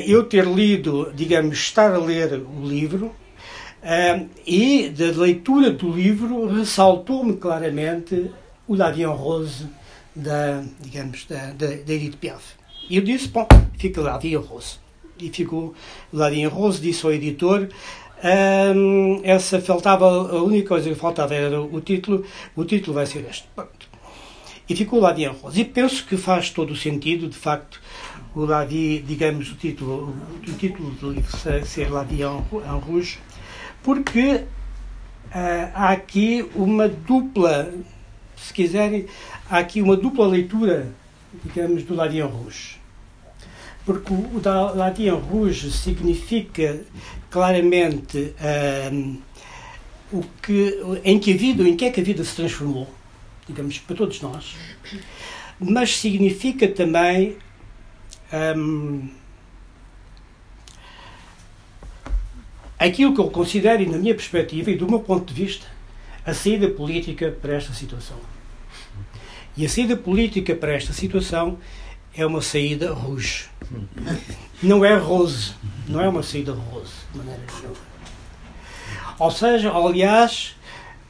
[0.07, 3.13] eu ter lido, digamos, estar a ler o livro,
[4.47, 8.31] E da leitura do livro ressaltou-me claramente
[8.67, 9.67] o L'Avion Rose
[10.15, 12.53] da, digamos, da, da, da Edith Piaf.
[12.91, 13.49] E eu disse, bom,
[13.79, 14.77] fica L'Avion Rose.
[15.19, 15.75] E ficou
[16.13, 17.67] L'Avion Rose, disse ao editor,
[18.77, 23.25] um, essa faltava, a única coisa que faltava era o título, o título vai ser
[23.27, 23.49] este.
[23.55, 23.89] Pronto.
[24.69, 25.63] E ficou L'Avion Rose.
[25.63, 27.81] E penso que faz todo o sentido, de facto,
[28.35, 30.15] o Lavi, digamos, o título,
[30.47, 33.19] o título do livro ser L'Avion en Rouge,
[33.83, 34.45] porque
[35.75, 37.73] há aqui uma dupla,
[38.37, 39.07] se quiserem,
[39.51, 40.93] há aqui uma dupla leitura,
[41.45, 42.77] digamos, do Ladien Rouge.
[43.85, 44.41] Porque o
[44.75, 46.81] Ladien Rouge significa
[47.31, 48.35] claramente
[48.93, 49.19] um,
[50.13, 52.89] o que, em que a vida, em que é que a vida se transformou,
[53.47, 54.57] digamos, para todos nós,
[55.59, 57.37] mas significa também
[58.57, 59.09] um,
[62.79, 65.67] aquilo que eu considero, e na minha perspectiva e do meu ponto de vista,
[66.25, 68.17] a saída política para esta situação.
[69.57, 71.59] E a saída política para esta situação
[72.15, 73.47] é uma saída rouge.
[74.63, 75.53] Não é rose.
[75.89, 77.77] Não é uma saída rose, de maneira nenhuma.
[79.19, 80.55] Ou seja, aliás,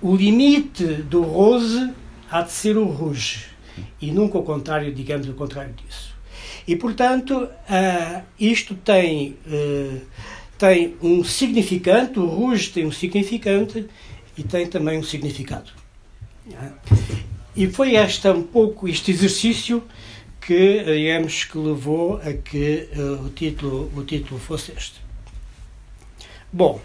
[0.01, 1.93] o limite do rose
[2.31, 3.47] há de ser o rouge.
[4.01, 6.15] E nunca o contrário, digamos o contrário disso.
[6.67, 9.37] E, portanto, uh, isto tem.
[10.59, 13.87] Tem um significante, o rouge tem um significante
[14.37, 15.71] e tem também um significado.
[17.55, 19.83] E foi esta um pouco este exercício
[20.41, 25.01] que, digamos, que levou a que uh, o, título, o título fosse este.
[26.53, 26.81] Bom,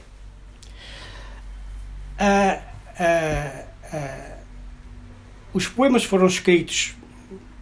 [5.54, 6.96] os poemas foram escritos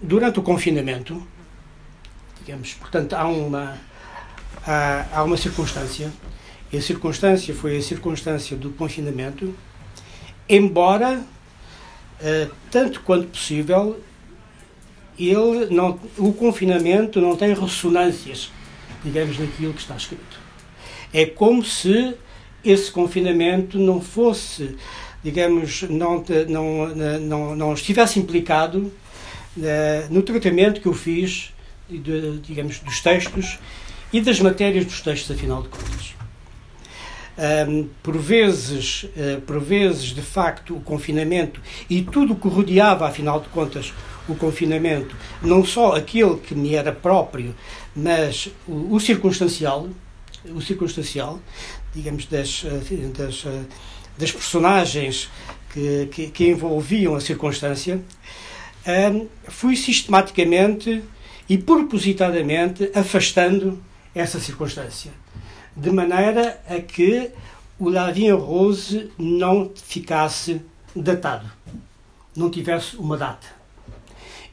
[0.02, 1.26] durante o confinamento,
[2.40, 3.78] digamos, portanto, há uma
[4.66, 6.12] há, há uma circunstância,
[6.72, 9.54] e a circunstância foi a circunstância do confinamento,
[10.48, 14.00] embora, uh, tanto quanto possível,
[15.20, 18.52] ele não, o confinamento não tem ressonâncias,
[19.04, 20.40] digamos, naquilo que está escrito.
[21.14, 22.16] É como se
[22.64, 24.78] esse confinamento não fosse,
[25.24, 28.92] digamos, não, não, não, não estivesse implicado
[29.58, 29.62] uh,
[30.10, 31.54] no tratamento que eu fiz,
[31.90, 33.60] de, digamos, dos textos
[34.12, 36.16] e das matérias dos textos, afinal de contas.
[37.38, 43.08] Um, por vezes, uh, por vezes, de facto, o confinamento e tudo o que rodeava,
[43.08, 43.94] afinal de contas,
[44.28, 47.56] o confinamento, não só aquele que me era próprio,
[47.96, 49.90] mas o, o circunstancial,
[50.46, 51.40] o circunstancial,
[51.94, 53.64] digamos, das, eh, das, eh,
[54.18, 55.30] das personagens
[55.74, 58.02] que, que, que, envolviam a circunstância,
[59.14, 61.04] um, fui sistematicamente
[61.50, 63.82] e propositadamente afastando
[64.14, 65.12] essa circunstância,
[65.76, 67.32] de maneira a que
[67.80, 70.62] o Lavin Rose não ficasse
[70.96, 71.50] datado,
[72.36, 73.48] não tivesse uma data.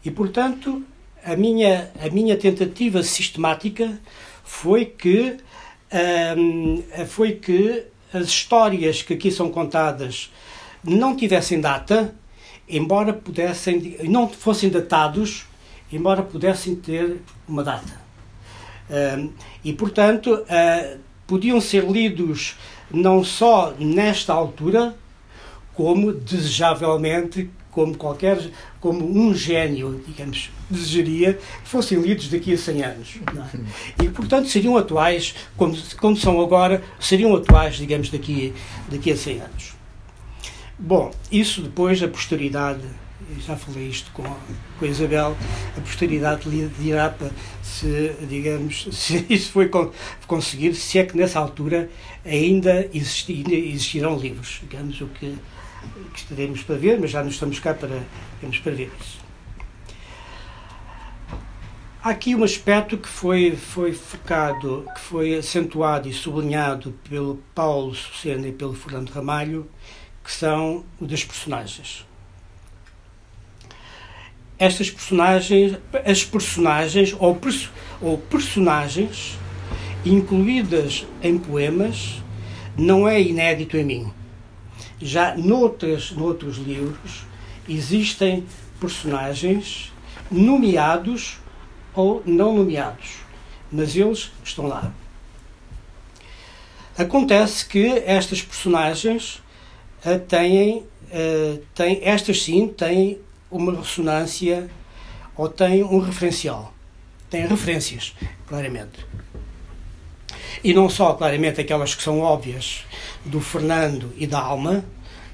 [0.04, 0.82] E, portanto,
[1.24, 3.98] a minha, a minha tentativa sistemática
[4.44, 5.36] foi que,
[6.36, 10.32] hum, foi que as histórias que aqui são contadas
[10.82, 12.14] não tivessem data,
[12.68, 15.44] embora pudessem, não fossem datados,
[15.92, 18.07] embora pudessem ter uma data
[19.64, 22.56] e, portanto, uh, podiam ser lidos
[22.90, 24.96] não só nesta altura,
[25.74, 32.82] como desejavelmente, como qualquer, como um gênio, digamos, desejaria que fossem lidos daqui a 100
[32.82, 33.18] anos.
[34.00, 34.04] É?
[34.04, 38.52] E, portanto, seriam atuais, como, como são agora, seriam atuais, digamos, daqui,
[38.90, 39.74] daqui a 100 anos.
[40.78, 42.80] Bom, isso depois a posteridade
[43.40, 45.36] já falei isto com, com a Isabel,
[45.76, 47.14] a posteridade dirá
[47.62, 49.70] se, digamos, se isso foi
[50.26, 51.90] conseguido, se é que nessa altura
[52.24, 55.36] ainda, existi, ainda existirão livros, digamos, o que,
[56.12, 58.02] que estaremos para ver, mas já não estamos cá para,
[58.36, 59.18] digamos, para ver isso.
[62.00, 67.94] Há aqui um aspecto que foi, foi focado, que foi acentuado e sublinhado pelo Paulo
[67.94, 69.68] Sucena e pelo Fernando Ramalho,
[70.22, 72.07] que são o das personagens
[74.58, 79.38] estas personagens, as personagens ou, perso, ou personagens
[80.04, 82.22] incluídas em poemas
[82.76, 84.12] não é inédito em mim.
[85.00, 87.24] Já noutros, noutros livros
[87.68, 88.44] existem
[88.80, 89.92] personagens
[90.30, 91.38] nomeados
[91.94, 93.16] ou não nomeados,
[93.70, 94.92] mas eles estão lá.
[96.96, 99.40] Acontece que estas personagens
[100.04, 103.18] uh, têm, uh, têm, estas sim, têm
[103.50, 104.68] uma ressonância
[105.36, 106.72] ou tem um referencial.
[107.30, 108.14] Tem referências,
[108.46, 109.06] claramente.
[110.64, 112.84] E não só, claramente, aquelas que são óbvias
[113.24, 114.84] do Fernando e da Alma,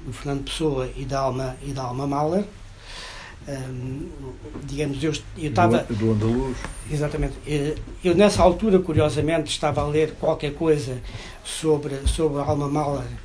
[0.05, 2.45] do Fernando Pessoa e da Alma, e da Alma Mahler.
[3.47, 4.09] Um,
[4.63, 5.83] digamos, eu, estava.
[5.89, 6.57] Do Andaluz.
[6.91, 7.35] Exatamente.
[7.45, 11.01] Eu, eu, nessa altura, curiosamente, estava a ler qualquer coisa
[11.43, 13.24] sobre, sobre a Alma Mahler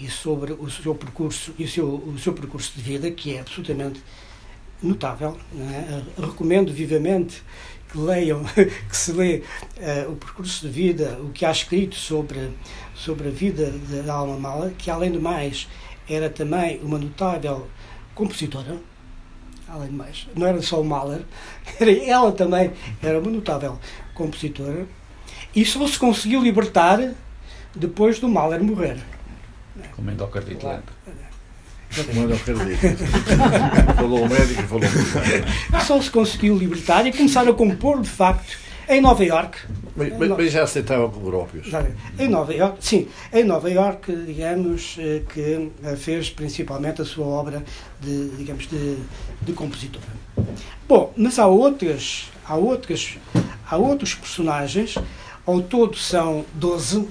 [0.00, 3.40] e sobre o seu percurso e o seu, o seu percurso de vida, que é
[3.40, 4.02] absolutamente
[4.82, 5.36] notável.
[5.58, 6.20] É?
[6.20, 7.42] Recomendo vivamente
[7.90, 9.42] que leiam, que se lê
[9.78, 12.50] uh, o percurso de vida, o que há escrito sobre,
[12.94, 13.72] sobre a vida
[14.04, 15.68] da Alma Mala, que além do mais
[16.08, 17.68] era também uma notável
[18.14, 18.78] compositora,
[19.68, 20.28] além de mais.
[20.34, 21.22] Não era só o Mahler,
[21.80, 22.72] era, ela também
[23.02, 23.78] era uma notável
[24.14, 24.86] compositora.
[25.54, 27.14] E só se conseguiu libertar
[27.74, 28.98] depois do Mahler morrer.
[29.94, 30.92] Com endocardite lenta.
[32.06, 32.80] Como endocardite.
[33.96, 38.08] falou o médico e falou o Só se conseguiu libertar e começar a compor, de
[38.08, 38.56] facto,
[38.88, 39.58] em Nova York.
[39.94, 41.68] mas, mas, mas já aceitava como próprios.
[42.18, 47.26] Em Nova York, sim, em Nova York, digamos, eh, que eh, fez principalmente a sua
[47.26, 47.62] obra
[48.00, 48.96] de, digamos, de,
[49.42, 50.06] de compositora.
[50.88, 53.18] Bom, mas há outras, há outras,
[53.68, 54.94] há outros personagens,
[55.46, 57.06] ao todo são 12,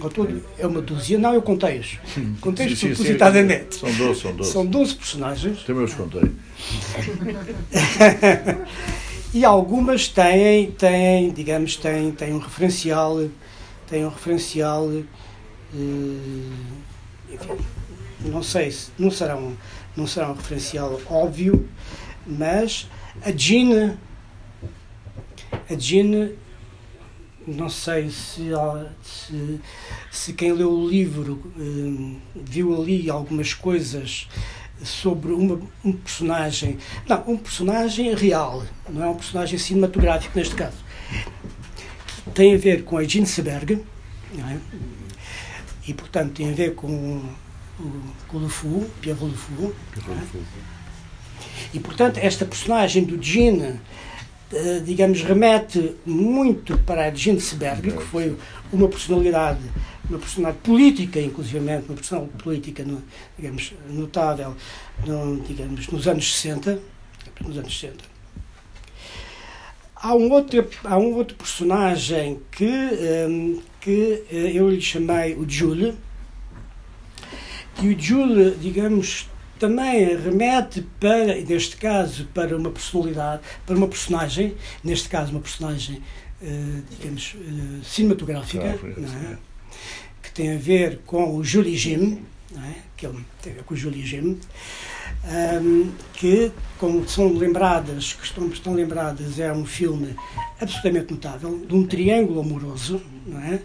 [0.00, 1.98] ao todo é uma dúzia, não, eu contei-os.
[2.40, 2.94] Contei-os Sim, sim, sim.
[2.94, 3.76] propositadamente.
[3.76, 4.52] São 12, são 12.
[4.52, 5.62] São 12 personagens.
[5.64, 6.22] Também os contei.
[9.34, 13.28] e algumas têm, têm digamos, têm, têm um referencial,
[13.86, 15.02] têm um referencial, eh,
[17.32, 17.58] enfim,
[18.20, 19.54] não sei se não será um,
[19.96, 21.68] não será um referencial óbvio,
[22.26, 22.88] mas
[23.22, 23.96] a Jean,
[25.52, 26.30] a Jean,
[27.56, 28.50] não sei se,
[29.02, 29.60] se,
[30.10, 34.28] se quem leu o livro eh, viu ali algumas coisas
[34.84, 36.78] sobre uma, um personagem,
[37.08, 40.76] não, um personagem real, não é um personagem cinematográfico neste caso.
[42.34, 43.82] Tem a ver com a Jean Seberg,
[44.34, 44.58] não é?
[45.86, 47.34] e portanto tem a ver com, o-
[48.28, 49.74] com o Le Fou, Pierre Le Fou,
[50.06, 50.22] não é?
[51.72, 53.76] E, portanto, esta personagem do Jean,
[54.84, 58.36] digamos, remete muito para Seberg, que foi
[58.72, 59.60] uma personalidade,
[60.08, 62.84] uma personalidade política, inclusivamente, uma personalidade política,
[63.36, 64.56] digamos, notável,
[65.06, 66.80] no, digamos, nos anos 60,
[67.44, 68.18] nos anos 60.
[69.94, 75.48] Há um outro, há um outro personagem que, eh, que eh, eu lhe chamei o
[75.48, 75.94] Jules,
[77.82, 79.28] e o Jules, digamos,
[79.58, 86.02] também remete para, neste caso, para uma personalidade, para uma personagem, neste caso uma personagem,
[86.42, 89.36] eh, digamos, eh, cinematográfica, é?
[90.22, 92.22] que tem a ver com o Julie Jim,
[92.56, 92.74] é?
[92.96, 94.38] que ele tem a ver com o Julie Jim,
[95.24, 100.14] ahm, que, como são lembradas, que estão, estão lembradas, é um filme
[100.60, 103.60] absolutamente notável, de um triângulo amoroso, não é?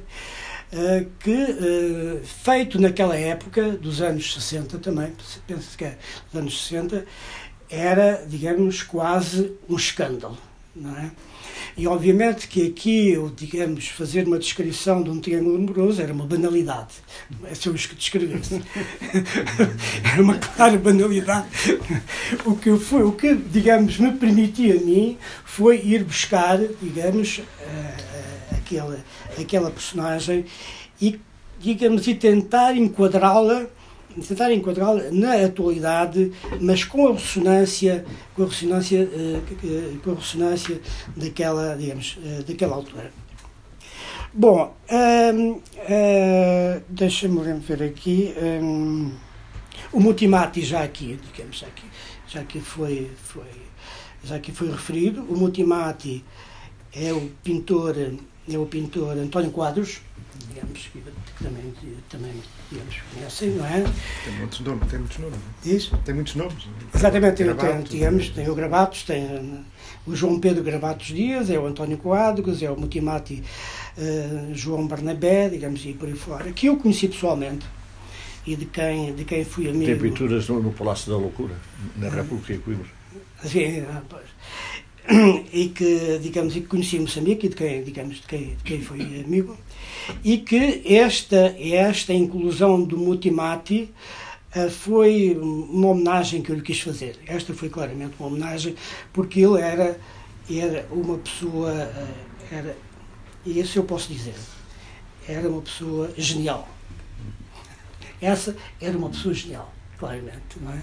[0.74, 5.14] Uh, que, uh, feito naquela época, dos anos 60 também,
[5.46, 5.98] penso que é
[6.32, 7.06] dos anos 60,
[7.70, 10.38] era, digamos, quase um escândalo.
[10.76, 11.12] Não é?
[11.76, 16.26] E obviamente que aqui, eu, digamos, fazer uma descrição de um triângulo amoroso era uma
[16.26, 16.94] banalidade.
[17.46, 18.62] É se eu que descrevesse.
[20.12, 21.48] era uma clara banalidade.
[22.46, 27.44] O que, foi, o que, digamos, me permitia a mim foi ir buscar, digamos, uh,
[28.78, 29.06] aquela,
[29.40, 30.46] aquela personagem
[31.02, 31.20] e,
[31.60, 33.68] digamos, e tentar enquadrá-la
[34.28, 38.06] tentar enquadrá-la na atualidade, mas com a ressonância,
[38.36, 40.80] com a ressonância, uh, com a ressonância
[41.18, 43.12] daquela, digamos, uh, daquela altura.
[44.32, 48.34] Bom, um, uh, deixa-me ver aqui.
[48.42, 49.12] Um,
[49.92, 51.84] o Multimati já aqui, digamos, já aqui,
[52.28, 53.44] já aqui foi, foi,
[54.24, 55.22] já aqui foi referido.
[55.22, 56.24] O Multimati
[56.92, 57.96] é o pintor,
[58.52, 60.02] é o pintor António Quadros,
[60.50, 61.04] digamos, que
[61.44, 61.74] também,
[62.10, 62.34] também
[62.72, 63.84] digamos, conhecem, não é?
[64.24, 65.40] Tem muitos nomes, tem muitos nomes.
[65.64, 65.92] Diz?
[66.04, 66.68] Tem muitos nomes.
[66.94, 69.60] Exatamente, tem, tem, digamos, tem o Gravatos, tem uh,
[70.06, 73.44] o João Pedro Gravatos Dias, é o António Quadros, é o Multimati
[73.98, 77.66] uh, João Barnabé, digamos, e por aí fora, que eu conheci pessoalmente
[78.46, 79.86] e de quem, de quem fui amigo.
[79.86, 81.56] Tem pinturas no, no Palácio da Loucura,
[81.96, 82.88] na República de Coimbra.
[83.44, 84.24] Sim, pois.
[85.52, 88.64] E que, digamos, e que conheci em Moçambique e de quem, digamos, de quem, de
[88.64, 89.58] quem foi amigo,
[90.24, 93.90] e que esta, esta inclusão do Multimati
[94.56, 97.20] uh, foi uma homenagem que eu lhe quis fazer.
[97.28, 98.76] Esta foi claramente uma homenagem,
[99.12, 100.00] porque ele era,
[100.50, 102.78] era uma pessoa, uh, era,
[103.46, 104.36] e isso eu posso dizer,
[105.28, 106.68] era uma pessoa genial.
[108.22, 109.74] Essa era uma pessoa genial
[110.04, 110.82] claramente, não é?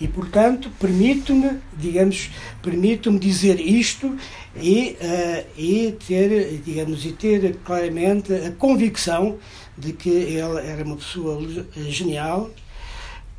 [0.00, 2.28] E portanto permito-me, digamos,
[2.60, 4.18] permito-me dizer isto
[4.56, 9.38] e, uh, e ter, digamos, e ter claramente a convicção
[9.76, 11.40] de que ele era uma pessoa
[11.88, 12.50] genial.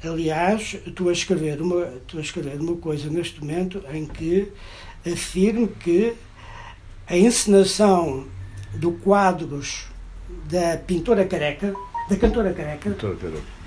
[0.02, 4.50] Aliás, estou a escrever uma, estou a escrever uma coisa neste momento em que
[5.06, 6.14] afirmo que
[7.06, 8.26] a encenação
[8.74, 9.88] do quadros
[10.50, 11.74] da pintora careca,
[12.10, 13.59] da cantora careca, Doutor Caroco.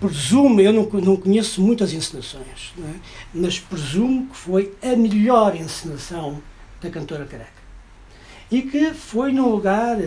[0.00, 2.94] Presumo, eu não, não conheço muitas encenações, é?
[3.34, 6.42] mas presumo que foi a melhor encenação
[6.80, 7.60] da cantora careca.
[8.50, 9.98] E que foi num lugar,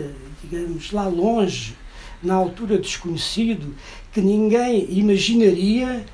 [0.42, 1.76] digamos, lá longe,
[2.22, 3.74] na altura desconhecido,
[4.12, 6.04] que ninguém imaginaria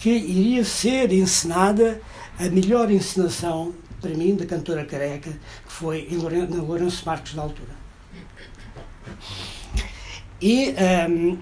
[0.00, 2.00] que iria ser encenada
[2.38, 7.76] a melhor encenação, para mim, da cantora careca, que foi em Lourenço Marques da altura.
[10.40, 10.74] E,
[11.08, 11.38] um,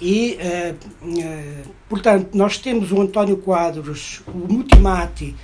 [0.00, 5.34] e uh, uh, portanto, nós temos o António Quadros, o Mutimati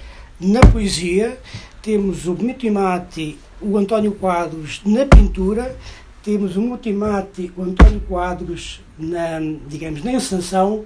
[0.41, 1.39] na poesia,
[1.81, 5.77] temos o Mutimati, o António Quadros na pintura,
[6.23, 10.85] temos o Mutimati, o António Quadros na, digamos, na encenação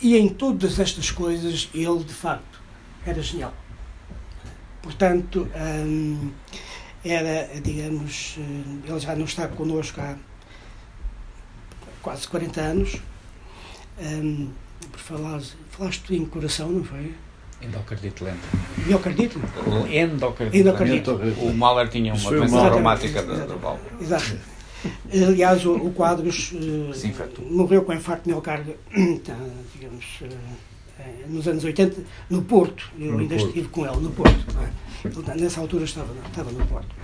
[0.00, 2.60] e em todas estas coisas ele, de facto,
[3.04, 3.52] era genial.
[4.82, 5.48] Portanto,
[5.84, 6.30] hum,
[7.04, 10.16] era, digamos, hum, ele já não está connosco há
[12.06, 12.96] quase 40 anos.
[14.00, 14.50] Hum,
[14.92, 15.40] por falar,
[15.70, 17.12] falaste em coração, não foi?
[17.60, 18.38] Endocardite lenta.
[18.86, 19.38] Miocardite?
[19.90, 20.58] Endocardite.
[20.58, 21.10] Endocardite.
[21.40, 23.90] O Mahler tinha uma doença traumática da, da válvula.
[24.00, 24.36] Exato.
[25.12, 29.34] Aliás, o, o Quadros uh, morreu com infarto de miocárdio, então,
[29.74, 32.88] digamos, uh, nos anos 80, no Porto.
[32.96, 33.48] Eu no ainda Porto.
[33.48, 34.46] estive com ele no Porto.
[34.60, 35.34] É?
[35.34, 36.94] Nessa altura estava, estava no Porto.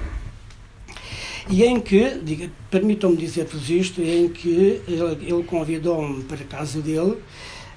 [1.49, 7.19] E em que, permitam-me dizer-vos isto, em que ele, ele convidou-me para a casa dele,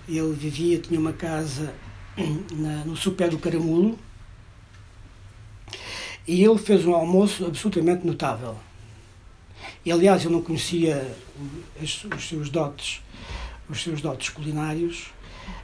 [0.07, 1.73] ele vivia, tinha uma casa
[2.53, 3.97] na, no Supé do Caramulo,
[6.27, 8.55] e ele fez um almoço absolutamente notável.
[9.83, 11.15] E, aliás, eu não conhecia
[11.81, 13.01] os, os seus dotes,
[13.69, 15.07] os seus dotes culinários,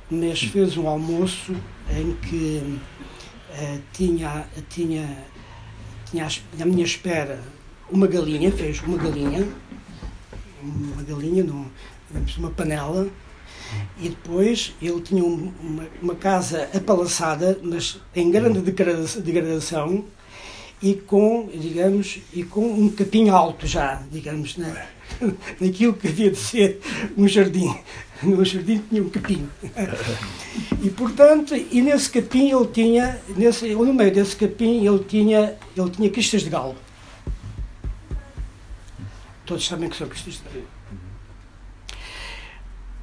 [0.10, 1.56] mas fez um almoço
[1.90, 2.80] em que
[3.50, 5.26] uh, tinha, tinha,
[6.10, 6.28] tinha
[6.60, 7.42] à minha espera
[7.92, 9.48] uma galinha, fez uma galinha,
[10.62, 13.10] uma galinha numa panela,
[14.00, 20.06] e depois ele tinha um, uma, uma, casa apalaçada, mas em grande degradação,
[20.82, 24.88] e com, digamos, e com um capim alto já, digamos, né?
[25.60, 26.80] naquilo que havia de ser
[27.16, 27.76] um jardim.
[28.24, 29.48] No jardim tinha um capim.
[30.82, 35.90] E portanto, e nesse capim ele tinha, nesse, no meio desse capim ele tinha, ele
[35.92, 36.76] tinha cristas de galo.
[39.52, 40.64] Todos sabem que de galo.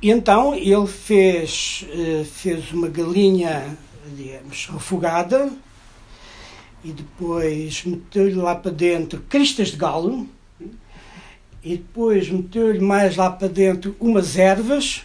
[0.01, 3.77] E então ele fez, eh, fez uma galinha,
[4.17, 5.53] digamos, refogada,
[6.83, 10.27] e depois meteu-lhe lá para dentro cristas de galo
[11.63, 15.03] e depois meteu-lhe mais lá para dentro umas ervas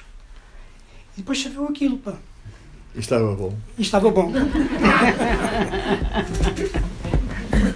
[1.17, 2.13] e depois serviu aquilo, pá.
[2.95, 3.53] E estava bom.
[3.77, 4.31] E estava bom.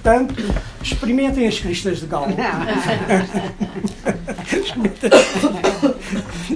[0.07, 0.35] Portanto,
[0.81, 2.27] experimentem as cristas de galo.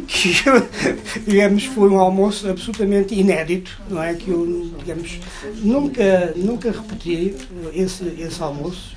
[0.07, 0.31] que,
[1.27, 4.13] digamos, foi um almoço absolutamente inédito, não é?
[4.13, 5.19] Que eu, digamos,
[5.61, 7.35] nunca, nunca repeti
[7.73, 8.95] esse, esse almoço.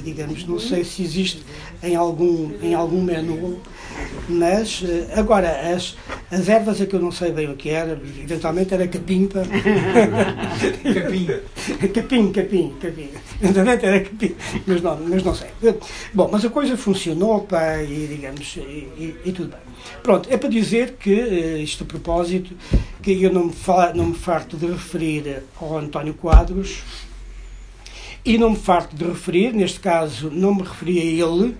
[0.00, 1.42] Digamos, não sei se existe
[1.82, 3.60] em algum, em algum menu,
[4.28, 5.96] mas eh, agora as,
[6.30, 7.92] as ervas é que eu não sei bem o que era,
[8.22, 9.28] eventualmente era capim.
[9.32, 11.26] capim.
[11.94, 13.10] capim, capim, capim.
[13.40, 14.34] Eventualmente era capim,
[14.66, 15.48] mas não, mas não sei.
[16.12, 19.60] Bom, mas a coisa funcionou, pá, e digamos, e, e, e tudo bem.
[20.02, 22.54] Pronto, é para dizer que, eh, isto a propósito,
[23.02, 26.82] que eu não me, falo, não me farto de referir ao António Quadros
[28.26, 31.56] e não me farto de referir, neste caso não me referi a ele,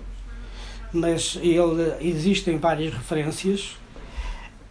[0.92, 3.76] mas ele, existem várias referências.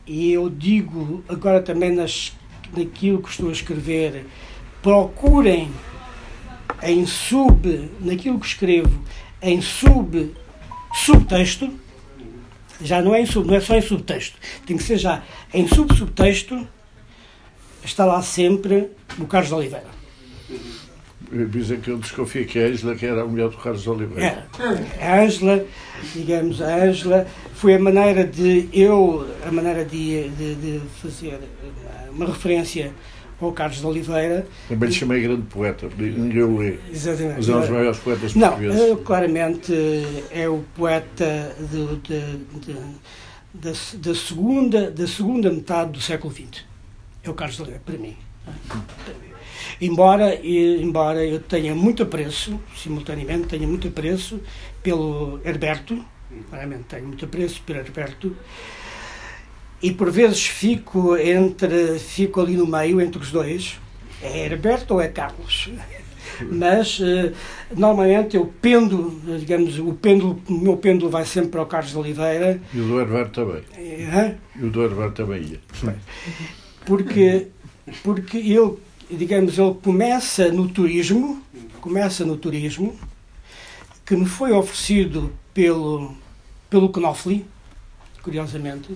[0.06, 2.34] E eu digo agora também nas,
[2.76, 4.26] naquilo que estou a escrever,
[4.82, 5.72] procurem
[6.84, 9.02] em sub, naquilo que escrevo,
[9.42, 10.36] em sub,
[10.94, 11.72] subtexto,
[12.82, 15.24] já não é, em sub, não é só em subtexto, tem que ser já
[15.54, 16.68] em sub-subtexto,
[17.86, 19.96] está lá sempre o Carlos de Oliveira.
[21.50, 24.48] Dizem que eu desconfio que a Ângela que era a mulher do Carlos Oliveira.
[24.60, 25.06] É.
[25.06, 25.66] A Ângela,
[26.14, 31.40] digamos, a Ângela foi a maneira de eu, a maneira de, de, de fazer
[32.12, 32.94] uma referência
[33.42, 34.48] ao Carlos de Oliveira.
[34.68, 36.78] Também lhe chamei grande poeta, ninguém o lê.
[36.92, 37.38] Exatamente.
[37.38, 38.90] Mas é um dos maiores poetas portugueses.
[38.90, 39.74] Não, claramente
[40.32, 42.76] é o poeta de, de,
[43.54, 46.64] da, da, segunda, da segunda metade do século XX.
[47.24, 48.16] É o Carlos de Oliveira, para mim.
[48.46, 49.35] Para mim.
[49.82, 54.40] Embora, embora eu tenha muito apreço, simultaneamente, tenha muito apreço
[54.82, 56.04] pelo Herberto,
[56.52, 58.36] realmente tenho muito apreço pelo Herberto,
[59.82, 63.78] e por vezes fico entre fico ali no meio entre os dois
[64.22, 65.70] é Herberto ou é Carlos?
[66.52, 67.32] Mas uh,
[67.76, 71.98] normalmente eu pendo digamos o pêndulo o meu pêndulo vai sempre para o Carlos de
[71.98, 72.60] Oliveira.
[72.74, 73.64] E o do Herberto também.
[73.78, 74.36] É?
[74.56, 75.60] e o do Herberto também ia.
[76.86, 77.48] Porque
[78.04, 78.78] porque ele
[79.10, 81.42] digamos, ele começa no turismo,
[81.82, 82.96] começa no turismo,
[84.06, 86.16] que me foi oferecido pelo,
[86.70, 87.46] pelo Knopfli,
[88.22, 88.96] curiosamente,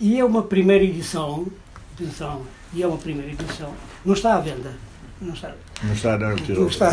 [0.00, 1.46] e é uma primeira edição,
[1.94, 2.42] atenção,
[2.72, 3.72] e é uma primeira edição,
[4.04, 4.76] não está à venda.
[5.20, 5.54] Não está.
[5.82, 6.90] Não está, não, não está.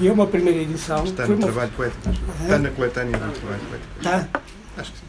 [0.00, 1.04] e é uma primeira edição.
[1.04, 1.42] Está no uma...
[1.42, 2.10] trabalho poético.
[2.42, 3.98] Está na coletânea do trabalho poético.
[3.98, 4.28] Está?
[4.76, 5.04] Acho que sim.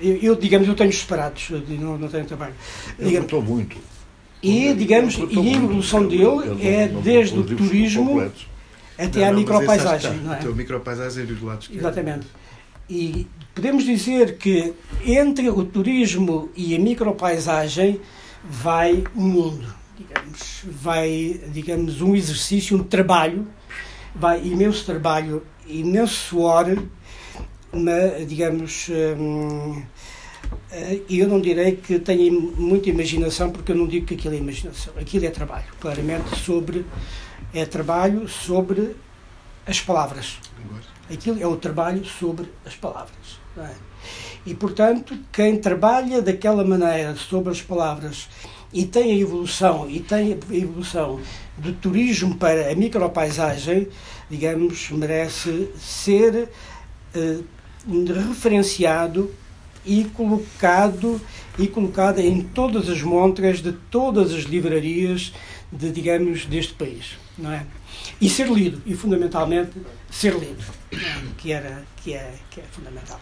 [0.00, 2.54] Eu, eu, digamos, eu tenho separados, não, não tenho trabalho.
[2.98, 3.76] Ele gostou muito.
[4.46, 8.30] E, digamos, e a evolução dele é desde o turismo
[8.98, 10.14] até à micropaisagem.
[10.18, 10.38] Não é?
[10.38, 11.80] Então, micropaisagem é do lado esquerdo.
[11.80, 12.26] Exatamente.
[12.88, 14.72] E podemos dizer que
[15.04, 18.00] entre o turismo e a micropaisagem
[18.48, 23.46] vai um mundo, digamos, vai, digamos, um exercício, um trabalho,
[24.14, 26.76] vai imenso trabalho, imenso suor,
[27.72, 28.88] mas, digamos,
[29.18, 29.82] hum,
[30.70, 34.38] eh, eu não direi que tenha muita imaginação, porque eu não digo que aquilo é
[34.38, 36.84] imaginação, aquilo é trabalho, claramente sobre,
[37.54, 38.96] é trabalho sobre
[39.66, 40.38] as palavras.
[41.12, 43.40] Aquilo é o trabalho sobre as palavras.
[43.56, 43.70] É?
[44.44, 48.28] E, portanto, quem trabalha daquela maneira sobre as palavras
[48.72, 51.20] e tem a evolução e tem a evolução
[51.56, 53.88] do turismo para a micropaisagem,
[54.28, 56.48] digamos, merece ser
[57.14, 57.38] eh,
[58.28, 59.32] referenciado
[59.86, 61.20] e colocado
[61.58, 65.32] e colocado em todas as montras de todas as livrarias
[65.70, 67.64] de digamos deste país, não é?
[68.20, 69.72] E ser lido e fundamentalmente
[70.10, 70.64] ser lido,
[71.36, 73.20] que era que é que é fundamental.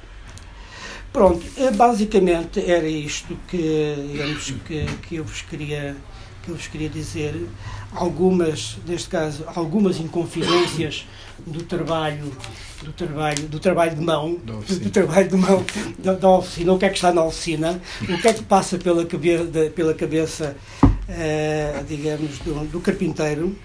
[1.13, 5.97] Pronto, eh, basicamente era isto que digamos que, que eu vos queria
[6.45, 7.49] que eu vos queria dizer
[7.93, 11.07] algumas neste caso algumas inconfidências
[11.47, 12.31] do trabalho
[12.83, 15.65] do trabalho do trabalho de mão do, do trabalho de mão
[15.99, 18.79] da, da, oficina o que é que está na oficina o que é que passa
[18.79, 23.57] pela cabeça pela cabeça uh, digamos do, do, carpinteiro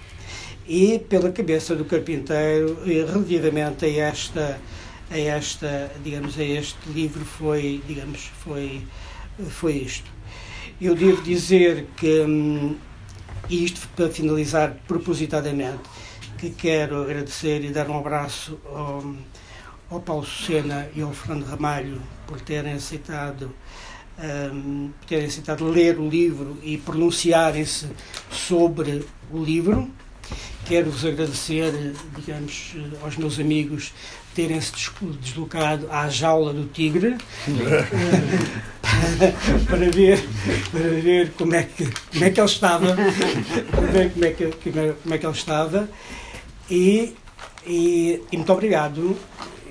[0.67, 4.59] e pela cabeça do carpinteiro relativamente a esta
[5.11, 8.83] a esta digamos a este livro foi digamos foi
[9.49, 10.18] foi isto
[10.81, 12.75] eu devo dizer que hum,
[13.49, 15.81] isto para finalizar propositadamente
[16.37, 19.03] que quero agradecer e dar um abraço ao,
[19.89, 23.53] ao Paulo Sena e ao Fernando Ramalho por terem aceitado
[24.53, 27.87] um, por terem aceitado ler o livro e pronunciarem-se
[28.31, 29.89] sobre o livro.
[30.65, 33.93] Quero-vos agradecer, digamos, aos meus amigos
[34.35, 34.71] terem-se
[35.19, 37.17] deslocado à jaula do tigre
[39.67, 40.19] para ver,
[40.71, 44.45] para ver como, é que, como é que ele estava, para ver como é que,
[45.03, 45.89] como é que ele estava
[46.69, 47.15] e,
[47.65, 49.17] e, e muito obrigado.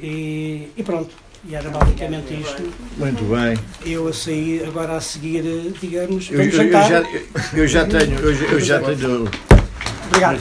[0.02, 1.10] E, e, pronto.
[1.48, 2.62] E era basicamente isto.
[2.96, 3.56] Muito bem.
[3.86, 5.42] Eu a sair, agora a seguir,
[5.80, 6.28] digamos.
[6.30, 7.02] Eu, eu, eu já,
[7.54, 8.18] eu já tenho.
[8.18, 9.30] Eu, eu já tenho.
[10.08, 10.38] Obrigado.